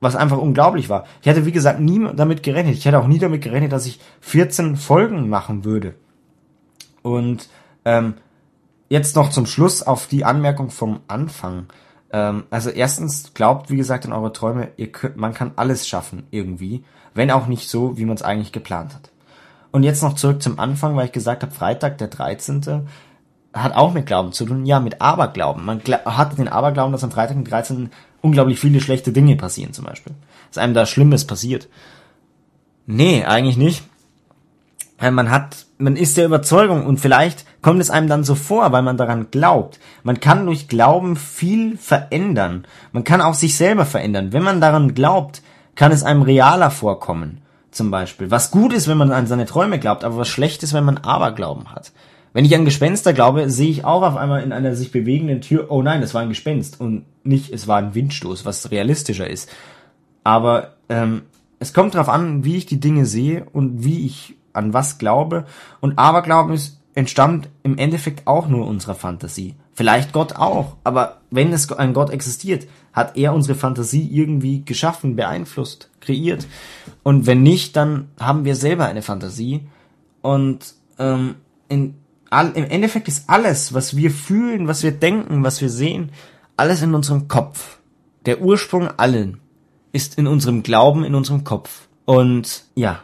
was 0.00 0.16
einfach 0.16 0.38
unglaublich 0.38 0.90
war. 0.90 1.04
Ich 1.22 1.26
hätte, 1.26 1.46
wie 1.46 1.52
gesagt, 1.52 1.80
nie 1.80 2.06
damit 2.14 2.42
gerechnet. 2.42 2.76
Ich 2.76 2.84
hätte 2.84 2.98
auch 2.98 3.06
nie 3.06 3.18
damit 3.18 3.42
gerechnet, 3.42 3.72
dass 3.72 3.86
ich 3.86 4.00
14 4.20 4.76
Folgen 4.76 5.28
machen 5.28 5.64
würde. 5.64 5.94
Und 7.02 7.48
ähm, 7.86 8.14
jetzt 8.88 9.16
noch 9.16 9.30
zum 9.30 9.46
Schluss 9.46 9.82
auf 9.82 10.06
die 10.06 10.24
Anmerkung 10.24 10.70
vom 10.70 11.00
Anfang. 11.08 11.66
Ähm, 12.12 12.44
also 12.50 12.70
erstens, 12.70 13.32
glaubt, 13.32 13.70
wie 13.70 13.76
gesagt, 13.76 14.04
an 14.04 14.12
eure 14.12 14.32
Träume. 14.32 14.68
Ihr 14.76 14.92
könnt, 14.92 15.16
man 15.16 15.32
kann 15.32 15.52
alles 15.56 15.88
schaffen, 15.88 16.26
irgendwie. 16.30 16.84
Wenn 17.14 17.30
auch 17.30 17.46
nicht 17.46 17.70
so, 17.70 17.96
wie 17.96 18.04
man 18.04 18.16
es 18.16 18.22
eigentlich 18.22 18.52
geplant 18.52 18.94
hat. 18.94 19.10
Und 19.72 19.82
jetzt 19.82 20.02
noch 20.02 20.14
zurück 20.14 20.42
zum 20.42 20.58
Anfang, 20.60 20.94
weil 20.94 21.06
ich 21.06 21.12
gesagt 21.12 21.42
habe, 21.42 21.52
Freitag, 21.52 21.98
der 21.98 22.08
13. 22.08 22.86
hat 23.54 23.74
auch 23.74 23.94
mit 23.94 24.06
Glauben 24.06 24.32
zu 24.32 24.44
tun. 24.44 24.66
Ja, 24.66 24.80
mit 24.80 25.00
Aberglauben. 25.00 25.64
Man 25.64 25.80
hat 26.04 26.36
den 26.36 26.48
Aberglauben, 26.48 26.92
dass 26.92 27.04
am 27.04 27.12
Freitag, 27.12 27.36
den 27.36 27.44
13. 27.44 27.90
unglaublich 28.20 28.58
viele 28.58 28.80
schlechte 28.80 29.12
Dinge 29.12 29.36
passieren, 29.36 29.72
zum 29.72 29.84
Beispiel. 29.84 30.12
Dass 30.50 30.58
einem 30.62 30.74
da 30.74 30.86
Schlimmes 30.86 31.24
passiert. 31.26 31.68
Nee, 32.86 33.24
eigentlich 33.24 33.56
nicht. 33.56 33.84
Man 35.00 35.30
hat, 35.30 35.66
man 35.78 35.96
ist 35.96 36.16
der 36.16 36.26
Überzeugung 36.26 36.86
und 36.86 36.98
vielleicht 36.98 37.44
kommt 37.62 37.80
es 37.80 37.90
einem 37.90 38.08
dann 38.08 38.24
so 38.24 38.34
vor, 38.34 38.72
weil 38.72 38.82
man 38.82 38.96
daran 38.96 39.30
glaubt. 39.30 39.78
Man 40.02 40.20
kann 40.20 40.46
durch 40.46 40.68
Glauben 40.68 41.16
viel 41.16 41.76
verändern. 41.76 42.66
Man 42.92 43.04
kann 43.04 43.20
auch 43.20 43.34
sich 43.34 43.56
selber 43.56 43.84
verändern. 43.84 44.32
Wenn 44.32 44.42
man 44.42 44.60
daran 44.60 44.94
glaubt, 44.94 45.42
kann 45.74 45.92
es 45.92 46.02
einem 46.02 46.22
realer 46.22 46.70
vorkommen. 46.70 47.42
Zum 47.70 47.90
Beispiel. 47.90 48.30
Was 48.30 48.52
gut 48.52 48.72
ist, 48.72 48.86
wenn 48.86 48.98
man 48.98 49.12
an 49.12 49.26
seine 49.26 49.46
Träume 49.46 49.78
glaubt, 49.78 50.04
aber 50.04 50.16
was 50.16 50.28
schlecht 50.28 50.62
ist, 50.62 50.72
wenn 50.72 50.84
man 50.84 50.98
Aberglauben 50.98 51.72
hat. 51.72 51.92
Wenn 52.34 52.44
ich 52.44 52.54
an 52.56 52.64
Gespenster 52.64 53.12
glaube, 53.12 53.48
sehe 53.48 53.70
ich 53.70 53.84
auch 53.84 54.02
auf 54.02 54.16
einmal 54.16 54.42
in 54.42 54.52
einer 54.52 54.74
sich 54.74 54.90
bewegenden 54.90 55.40
Tür, 55.40 55.70
oh 55.70 55.82
nein, 55.82 56.02
es 56.02 56.14
war 56.14 56.22
ein 56.22 56.28
Gespenst 56.28 56.80
und 56.80 57.04
nicht, 57.22 57.52
es 57.52 57.68
war 57.68 57.78
ein 57.78 57.94
Windstoß, 57.94 58.44
was 58.44 58.72
realistischer 58.72 59.30
ist. 59.30 59.48
Aber 60.24 60.74
ähm, 60.88 61.22
es 61.60 61.72
kommt 61.72 61.94
darauf 61.94 62.08
an, 62.08 62.44
wie 62.44 62.56
ich 62.56 62.66
die 62.66 62.80
Dinge 62.80 63.06
sehe 63.06 63.46
und 63.52 63.84
wie 63.84 64.04
ich 64.04 64.34
an 64.52 64.72
was 64.72 64.98
glaube. 64.98 65.44
Und 65.80 65.96
Aberglauben 65.96 66.52
ist 66.54 66.80
entstammt 66.94 67.48
im 67.62 67.78
Endeffekt 67.78 68.26
auch 68.26 68.48
nur 68.48 68.66
unserer 68.66 68.96
Fantasie. 68.96 69.54
Vielleicht 69.72 70.12
Gott 70.12 70.34
auch, 70.34 70.76
aber 70.82 71.20
wenn 71.30 71.52
es 71.52 71.70
ein 71.70 71.94
Gott 71.94 72.10
existiert, 72.10 72.66
hat 72.92 73.16
er 73.16 73.32
unsere 73.32 73.56
Fantasie 73.56 74.08
irgendwie 74.12 74.64
geschaffen, 74.64 75.14
beeinflusst, 75.14 75.88
kreiert. 76.00 76.48
Und 77.04 77.26
wenn 77.26 77.44
nicht, 77.44 77.76
dann 77.76 78.08
haben 78.18 78.44
wir 78.44 78.56
selber 78.56 78.86
eine 78.86 79.02
Fantasie. 79.02 79.66
Und 80.20 80.74
ähm, 80.98 81.36
in, 81.68 81.94
all, 82.34 82.52
im 82.54 82.64
Endeffekt 82.64 83.08
ist 83.08 83.28
alles, 83.28 83.72
was 83.72 83.96
wir 83.96 84.10
fühlen, 84.10 84.68
was 84.68 84.82
wir 84.82 84.92
denken, 84.92 85.44
was 85.44 85.60
wir 85.60 85.70
sehen, 85.70 86.10
alles 86.56 86.82
in 86.82 86.94
unserem 86.94 87.28
Kopf. 87.28 87.78
Der 88.26 88.40
Ursprung 88.40 88.88
allen 88.96 89.40
ist 89.92 90.18
in 90.18 90.26
unserem 90.26 90.62
Glauben, 90.62 91.04
in 91.04 91.14
unserem 91.14 91.44
Kopf. 91.44 91.88
Und 92.04 92.64
ja, 92.74 93.00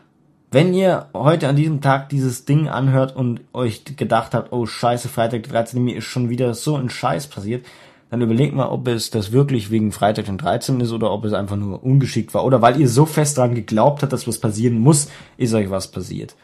wenn 0.50 0.74
ihr 0.74 1.06
heute 1.14 1.48
an 1.48 1.56
diesem 1.56 1.80
Tag 1.80 2.08
dieses 2.08 2.44
Ding 2.44 2.68
anhört 2.68 3.14
und 3.14 3.40
euch 3.52 3.84
gedacht 3.96 4.34
habt, 4.34 4.52
oh 4.52 4.66
scheiße, 4.66 5.08
Freitag 5.08 5.44
der 5.44 5.52
13. 5.52 5.82
mir 5.82 5.96
ist 5.96 6.04
schon 6.04 6.28
wieder 6.28 6.54
so 6.54 6.76
ein 6.76 6.90
Scheiß 6.90 7.28
passiert, 7.28 7.64
dann 8.10 8.22
überlegt 8.22 8.54
mal, 8.54 8.68
ob 8.68 8.88
es 8.88 9.10
das 9.10 9.30
wirklich 9.30 9.70
wegen 9.70 9.92
Freitag 9.92 10.24
den 10.24 10.38
13. 10.38 10.80
ist 10.80 10.90
oder 10.90 11.12
ob 11.12 11.24
es 11.24 11.32
einfach 11.32 11.54
nur 11.54 11.84
ungeschickt 11.84 12.34
war. 12.34 12.44
Oder 12.44 12.60
weil 12.60 12.80
ihr 12.80 12.88
so 12.88 13.06
fest 13.06 13.38
daran 13.38 13.54
geglaubt 13.54 14.02
habt, 14.02 14.12
dass 14.12 14.26
was 14.26 14.40
passieren 14.40 14.80
muss, 14.80 15.08
ist 15.36 15.54
euch 15.54 15.70
was 15.70 15.92
passiert. 15.92 16.34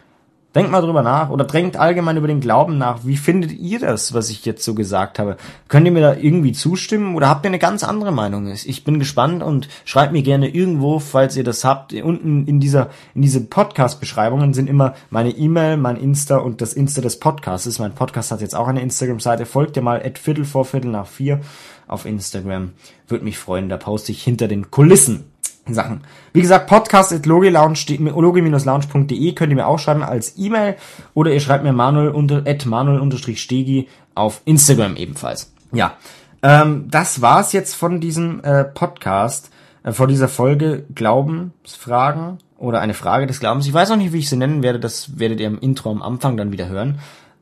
Denkt 0.57 0.71
mal 0.71 0.81
drüber 0.81 1.03
nach 1.03 1.29
oder 1.29 1.45
drängt 1.45 1.77
allgemein 1.77 2.17
über 2.17 2.29
den 2.29 2.41
Glauben 2.41 2.79
nach. 2.79 3.01
Wie 3.05 3.19
findet 3.19 3.53
ihr 3.53 3.79
das, 3.79 4.15
was 4.15 4.31
ich 4.31 4.47
jetzt 4.47 4.65
so 4.65 4.75
gesagt 4.75 5.19
habe? 5.19 5.37
Könnt 5.69 5.85
ihr 5.85 5.93
mir 5.93 6.01
da 6.01 6.15
irgendwie 6.15 6.53
zustimmen 6.53 7.15
oder 7.15 7.29
habt 7.29 7.45
ihr 7.45 7.51
eine 7.51 7.59
ganz 7.59 7.85
andere 7.85 8.11
Meinung? 8.11 8.51
Ich 8.51 8.83
bin 8.83 8.99
gespannt 8.99 9.43
und 9.43 9.69
schreibt 9.85 10.15
mir 10.15 10.23
gerne 10.23 10.49
irgendwo, 10.49 10.99
falls 10.99 11.37
ihr 11.37 11.45
das 11.45 11.63
habt. 11.67 11.93
Unten 11.93 12.47
in 12.47 12.59
dieser, 12.59 12.89
in 13.15 13.21
diese 13.21 13.43
Podcast-Beschreibungen 13.43 14.55
sind 14.55 14.71
immer 14.71 14.95
meine 15.11 15.29
E-Mail, 15.29 15.77
mein 15.77 15.97
Insta 15.97 16.39
und 16.39 16.63
das 16.63 16.73
Insta 16.73 17.03
des 17.03 17.21
Podcasts. 17.21 17.79
Mein 17.79 17.95
Podcast 17.95 18.31
hat 18.31 18.41
jetzt 18.41 18.57
auch 18.57 18.69
eine 18.69 18.81
Instagram-Seite. 18.81 19.45
Folgt 19.45 19.77
ihr 19.77 19.83
mal 19.83 20.03
at 20.03 20.19
Viertel 20.19 20.47
vor 20.47 20.65
Viertel 20.65 20.91
nach 20.91 21.07
vier 21.07 21.43
auf 21.87 22.07
Instagram. 22.07 22.71
Würde 23.09 23.25
mich 23.25 23.37
freuen. 23.37 23.69
Da 23.69 23.77
poste 23.77 24.11
ich 24.11 24.23
hinter 24.23 24.49
den 24.49 24.71
Kulissen. 24.71 25.27
Sachen. 25.75 26.03
Wie 26.37 26.43
gesagt, 26.43 26.67
podcast 26.67 27.15
at 27.15 27.25
logi-lounge.de 27.25 29.33
könnt 29.33 29.51
ihr 29.51 29.57
mir 29.57 29.67
auch 29.67 29.79
schreiben 29.79 30.03
als 30.03 30.35
E-Mail 30.37 30.77
oder 31.15 31.33
ihr 31.33 31.41
schreibt 31.41 31.65
mir 31.65 31.73
manuel 31.73 32.11
unter, 32.11 32.43
at 32.47 32.67
manuel-stegi 32.67 33.89
auf 34.15 34.43
Instagram 34.45 34.97
ebenfalls. 34.97 35.51
Ja, 35.73 35.95
ähm, 36.43 36.89
das 36.91 37.23
war's 37.23 37.55
jetzt 37.55 37.75
von 37.75 38.03
diesem 38.03 38.45
äh, 38.45 38.65
Podcast, 38.65 39.51
äh, 39.83 39.93
von 39.93 40.11
dieser 40.11 40.29
Folge 40.29 40.85
Glaubensfragen 40.95 42.37
oder 42.59 42.83
eine 42.83 42.93
Frage 42.93 43.27
des 43.27 43.41
Glaubens. 43.41 43.67
Ich 43.67 43.73
weiß 43.73 43.89
noch 43.89 43.97
nicht, 43.97 44.13
wie 44.13 44.19
ich 44.19 44.29
sie 44.29 44.37
nennen 44.37 44.63
werde, 44.63 44.79
das 44.79 45.19
werdet 45.19 45.41
ihr 45.41 45.47
im 45.47 45.59
Intro 45.59 45.91
am 45.91 46.03
Anfang 46.03 46.37
dann 46.37 46.53
wieder 46.53 46.69
hören. 46.69 46.99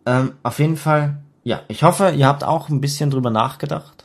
Ähm, 0.06 0.34
auf 0.44 0.60
jeden 0.60 0.76
Fall, 0.76 1.16
ja, 1.42 1.62
ich 1.66 1.82
hoffe, 1.82 2.12
ihr 2.16 2.28
habt 2.28 2.44
auch 2.44 2.68
ein 2.68 2.80
bisschen 2.80 3.10
drüber 3.10 3.30
nachgedacht 3.30 4.04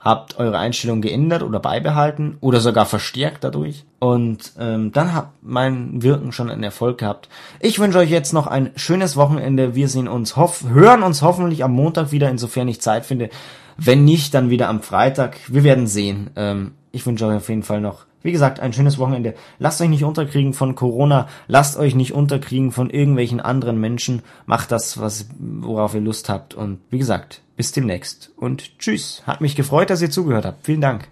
habt 0.00 0.38
eure 0.38 0.58
Einstellung 0.58 1.02
geändert 1.02 1.42
oder 1.42 1.60
beibehalten 1.60 2.38
oder 2.40 2.60
sogar 2.60 2.86
verstärkt 2.86 3.44
dadurch. 3.44 3.84
Und 3.98 4.52
ähm, 4.58 4.92
dann 4.92 5.14
habt 5.14 5.42
mein 5.42 6.02
Wirken 6.02 6.32
schon 6.32 6.50
einen 6.50 6.62
Erfolg 6.62 6.98
gehabt. 6.98 7.28
Ich 7.60 7.78
wünsche 7.78 7.98
euch 7.98 8.10
jetzt 8.10 8.32
noch 8.32 8.46
ein 8.46 8.70
schönes 8.76 9.16
Wochenende. 9.16 9.74
Wir 9.74 9.88
sehen 9.88 10.08
uns, 10.08 10.36
hoff 10.36 10.64
hören 10.68 11.02
uns 11.02 11.20
hoffentlich 11.20 11.62
am 11.62 11.72
Montag 11.72 12.12
wieder, 12.12 12.30
insofern 12.30 12.68
ich 12.68 12.80
Zeit 12.80 13.04
finde. 13.04 13.28
Wenn 13.76 14.04
nicht, 14.04 14.34
dann 14.34 14.50
wieder 14.50 14.68
am 14.68 14.82
Freitag. 14.82 15.36
Wir 15.48 15.64
werden 15.64 15.86
sehen. 15.86 16.30
Ähm, 16.36 16.72
ich 16.92 17.04
wünsche 17.06 17.26
euch 17.26 17.36
auf 17.36 17.48
jeden 17.48 17.62
Fall 17.62 17.80
noch 17.80 18.06
wie 18.22 18.32
gesagt, 18.32 18.60
ein 18.60 18.72
schönes 18.72 18.98
Wochenende. 18.98 19.34
Lasst 19.58 19.80
euch 19.80 19.88
nicht 19.88 20.04
unterkriegen 20.04 20.52
von 20.52 20.74
Corona, 20.74 21.28
lasst 21.48 21.76
euch 21.76 21.94
nicht 21.94 22.12
unterkriegen 22.12 22.72
von 22.72 22.90
irgendwelchen 22.90 23.40
anderen 23.40 23.80
Menschen. 23.80 24.22
Macht 24.46 24.72
das, 24.72 25.00
was, 25.00 25.28
worauf 25.38 25.94
ihr 25.94 26.00
Lust 26.00 26.28
habt. 26.28 26.54
Und 26.54 26.80
wie 26.90 26.98
gesagt, 26.98 27.42
bis 27.56 27.72
demnächst. 27.72 28.30
Und 28.36 28.78
tschüss. 28.78 29.22
Hat 29.26 29.40
mich 29.40 29.56
gefreut, 29.56 29.90
dass 29.90 30.02
ihr 30.02 30.10
zugehört 30.10 30.44
habt. 30.44 30.64
Vielen 30.64 30.80
Dank. 30.80 31.08